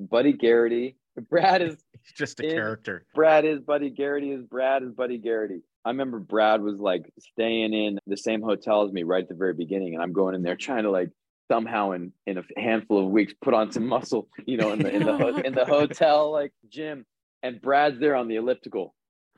[0.00, 1.76] Buddy Garrity Brad is
[2.16, 3.04] just a character.
[3.14, 5.62] Brad is Buddy Garrity is Brad is Buddy Garrity.
[5.84, 9.34] I remember Brad was like staying in the same hotel as me right at the
[9.34, 11.10] very beginning, and I'm going in there trying to like
[11.50, 14.94] somehow in in a handful of weeks put on some muscle, you know, in the
[14.94, 17.06] in the in the hotel like gym,
[17.42, 18.94] and Brad's there on the elliptical,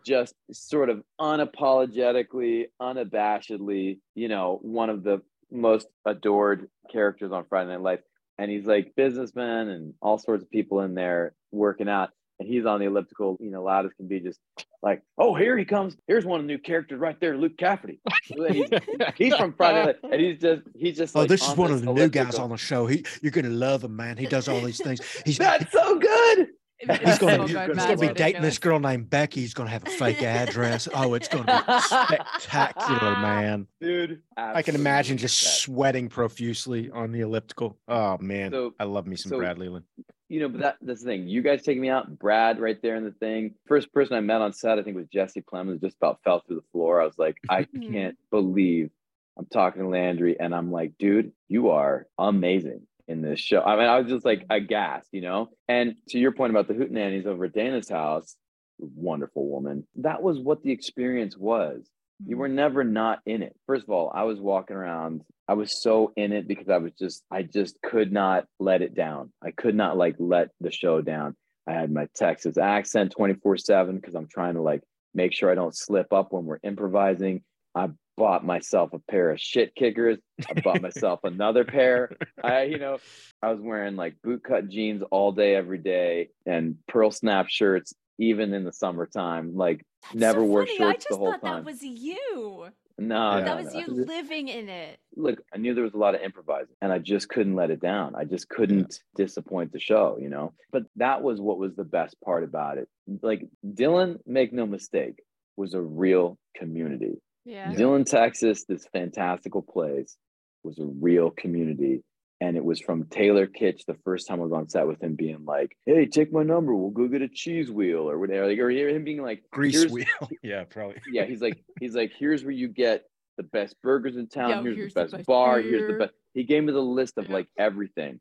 [0.07, 5.21] just sort of unapologetically, unabashedly, you know, one of the
[5.51, 8.09] most adored characters on Friday Night Lights
[8.39, 12.67] and he's like businessman and all sorts of people in there working out and he's
[12.67, 14.39] on the elliptical you know loud as can be just
[14.83, 18.01] like oh here he comes here's one of the new characters right there luke cafferty
[18.23, 18.69] he's,
[19.17, 21.89] he's, from friday and he's just he's just oh like this is one of the
[21.89, 22.23] elliptical.
[22.23, 24.83] new guys on the show he you're gonna love him man he does all these
[24.83, 26.49] things he's that's so good
[26.81, 29.41] He's going to be dating this girl named Becky.
[29.41, 30.87] He's going to have a fake address.
[30.95, 33.67] Oh, it's going to be spectacular, man.
[33.81, 37.79] Dude, I can imagine just sweating profusely on the elliptical.
[37.89, 39.87] Oh man, so, I love me some so, Brad Leland.
[40.29, 41.27] You know, but that, that's the thing.
[41.27, 43.55] You guys taking me out, Brad right there in the thing.
[43.67, 45.81] First person I met on set, I think was Jesse Plemons.
[45.81, 47.01] Just about fell through the floor.
[47.01, 48.91] I was like, I can't believe
[49.39, 53.63] I'm talking to Landry, and I'm like, dude, you are amazing in this show.
[53.63, 55.49] I mean, I was just like aghast, you know?
[55.67, 58.37] And to your point about the Hootenannies over at Dana's house,
[58.79, 59.87] wonderful woman.
[59.97, 61.89] That was what the experience was.
[62.25, 62.57] You were mm-hmm.
[62.57, 63.57] never not in it.
[63.67, 65.23] First of all, I was walking around.
[65.47, 68.95] I was so in it because I was just, I just could not let it
[68.95, 69.33] down.
[69.43, 71.37] I could not like let the show down.
[71.67, 74.83] I had my Texas accent 24 7 because I'm trying to like
[75.15, 77.43] make sure I don't slip up when we're improvising.
[77.75, 80.19] I bought myself a pair of shit kickers.
[80.49, 82.11] I bought myself another pair.
[82.43, 82.99] I, you know,
[83.43, 88.53] I was wearing like bootcut jeans all day, every day, and pearl snap shirts, even
[88.55, 89.57] in the summertime.
[89.57, 90.77] Like That's never so wore funny.
[90.79, 91.65] shorts I just the whole thought time.
[91.65, 92.67] that was you.
[92.99, 93.45] no, Yeah.
[93.45, 93.81] that was no.
[93.81, 94.99] you living in it.
[95.17, 97.81] Look, I knew there was a lot of improvising, and I just couldn't let it
[97.81, 98.15] down.
[98.17, 100.53] I just couldn't disappoint the show, you know.
[100.73, 102.89] But that was what was the best part about it.
[103.23, 105.23] Like Dillon, make no mistake,
[105.57, 107.21] was a real community.
[107.45, 107.73] Yeah.
[107.73, 110.17] Dillon, Texas, this fantastical place,
[110.65, 112.03] was a real community.
[112.41, 115.17] And it was from Taylor Kitsch the first time I was on set with him
[115.17, 116.75] being like, Hey, take my number.
[116.75, 118.47] We'll go get a cheese wheel or whatever.
[118.47, 120.07] Like, or hear him being like, Grease wheel.
[120.43, 120.97] yeah, probably.
[121.13, 123.05] Yeah, he's like, he's like, here's where you get
[123.37, 124.51] the best burgers in town.
[124.51, 125.61] Yo, here's, here's the the best best bar.
[125.61, 126.13] Here's the best.
[126.35, 127.33] He gave me the list of Yeah.
[127.33, 128.21] like everything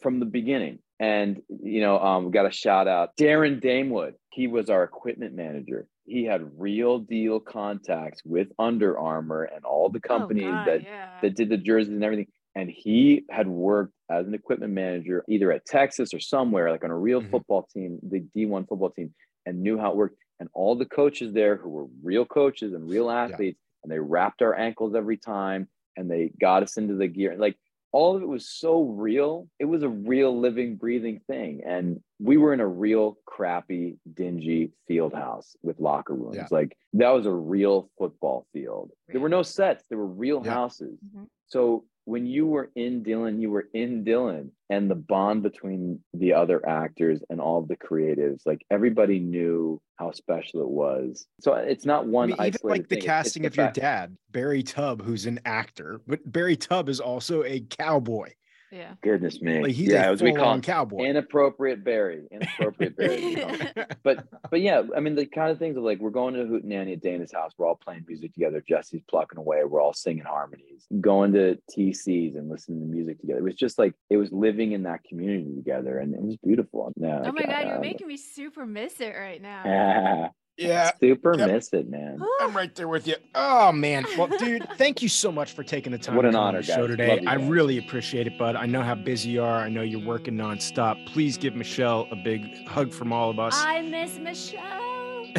[0.00, 0.78] from the beginning.
[1.00, 3.16] And you know, um, we got a shout out.
[3.16, 4.14] Darren Damewood.
[4.32, 5.86] He was our equipment manager.
[6.04, 10.82] He had real deal contacts with Under Armour and all the companies oh, God, that
[10.82, 11.10] yeah.
[11.22, 12.28] that did the jerseys and everything.
[12.58, 16.90] And he had worked as an equipment manager either at Texas or somewhere, like on
[16.90, 17.30] a real Mhm.
[17.30, 19.14] football team, the D1 football team,
[19.46, 20.16] and knew how it worked.
[20.40, 24.42] And all the coaches there who were real coaches and real athletes, and they wrapped
[24.42, 27.36] our ankles every time and they got us into the gear.
[27.36, 27.56] Like
[27.92, 29.48] all of it was so real.
[29.60, 31.62] It was a real living, breathing thing.
[31.64, 36.36] And we were in a real crappy, dingy field house with locker rooms.
[36.36, 36.48] Yeah.
[36.50, 38.90] Like that was a real football field.
[39.06, 40.54] There were no sets, there were real Yeah.
[40.54, 40.98] houses.
[41.14, 41.28] Mhm.
[41.46, 46.32] So when you were in Dillon, you were in Dillon, and the bond between the
[46.32, 51.26] other actors and all of the creatives, like everybody knew how special it was.
[51.40, 52.98] So it's not I one mean, even like the thing.
[52.98, 56.56] It's- it's casting the of your fact- dad, Barry Tubb, who's an actor, but Barry
[56.56, 58.30] Tubb is also a cowboy.
[58.70, 58.94] Yeah.
[59.02, 61.04] Goodness me, Like he's yeah, a as we call him, cowboy.
[61.06, 63.22] inappropriate Barry, inappropriate Barry.
[63.24, 63.58] you know?
[64.02, 66.92] but but yeah, I mean the kind of things of like we're going to Hootenanny
[66.94, 68.62] at Dana's house, we're all playing music together.
[68.68, 73.40] Jesse's plucking away, we're all singing harmonies, going to TCs and listening to music together.
[73.40, 76.92] It was just like it was living in that community together, and it was beautiful.
[76.96, 79.62] Yeah, Oh my like, God, you're uh, making me super miss it right now.
[79.64, 81.48] Yeah, yeah, super Yep.
[81.50, 82.18] miss it, man.
[82.40, 83.14] I'm right there with you.
[83.34, 86.16] Oh man, well, dude, thank you so much for taking the time.
[86.16, 87.20] What to an come on honor, the show today.
[87.22, 87.48] You I guys.
[87.48, 88.56] really appreciate it, bud.
[88.56, 89.58] I know how busy you are.
[89.60, 91.06] I know you're working nonstop.
[91.06, 93.54] Please give Michelle a big hug from all of us.
[93.56, 95.26] I miss Michelle.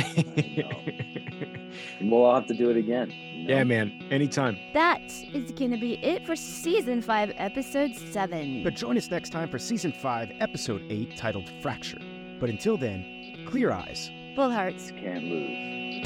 [2.02, 3.12] We'll all have to do it again.
[3.12, 3.56] you know?
[3.56, 3.92] yeah, man.
[4.10, 4.58] Anytime.
[4.74, 5.02] That
[5.34, 8.64] is going to be it for season 5, episode 7.
[8.64, 12.00] But join us next time for season five, episode eight, titled Fracture.
[12.40, 14.10] But until then, clear eyes.
[14.36, 14.92] Full hearts.
[14.92, 16.06] Can't lose.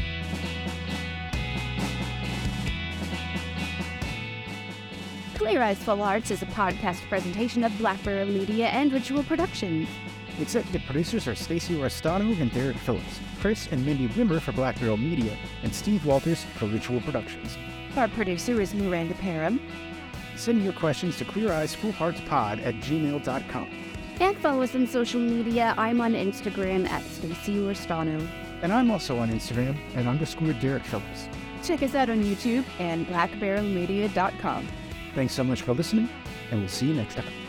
[5.36, 9.90] Clear Eyes Full Hearts is a podcast presentation of Black Barrel Media and Ritual Productions.
[10.40, 14.98] Executive producers are Stacey Restano and Derek Phillips, Chris and Mindy Wimber for Black Barrel
[14.98, 17.58] Media, and Steve Walters for Ritual Productions.
[17.98, 19.60] Our producer is Miranda Parham.
[20.36, 23.70] Send your questions to Clear Eyes Full Hearts Pod at gmail.com.
[24.20, 25.74] And follow us on social media.
[25.78, 28.28] I'm on Instagram at Stacey Restano.
[28.61, 31.28] And I'm also on Instagram at underscore Derek Phillips.
[31.64, 34.68] Check us out on YouTube and blackbarrelmedia.com.
[35.16, 36.09] Thanks so much for listening,
[36.51, 37.43] and we'll see you next time.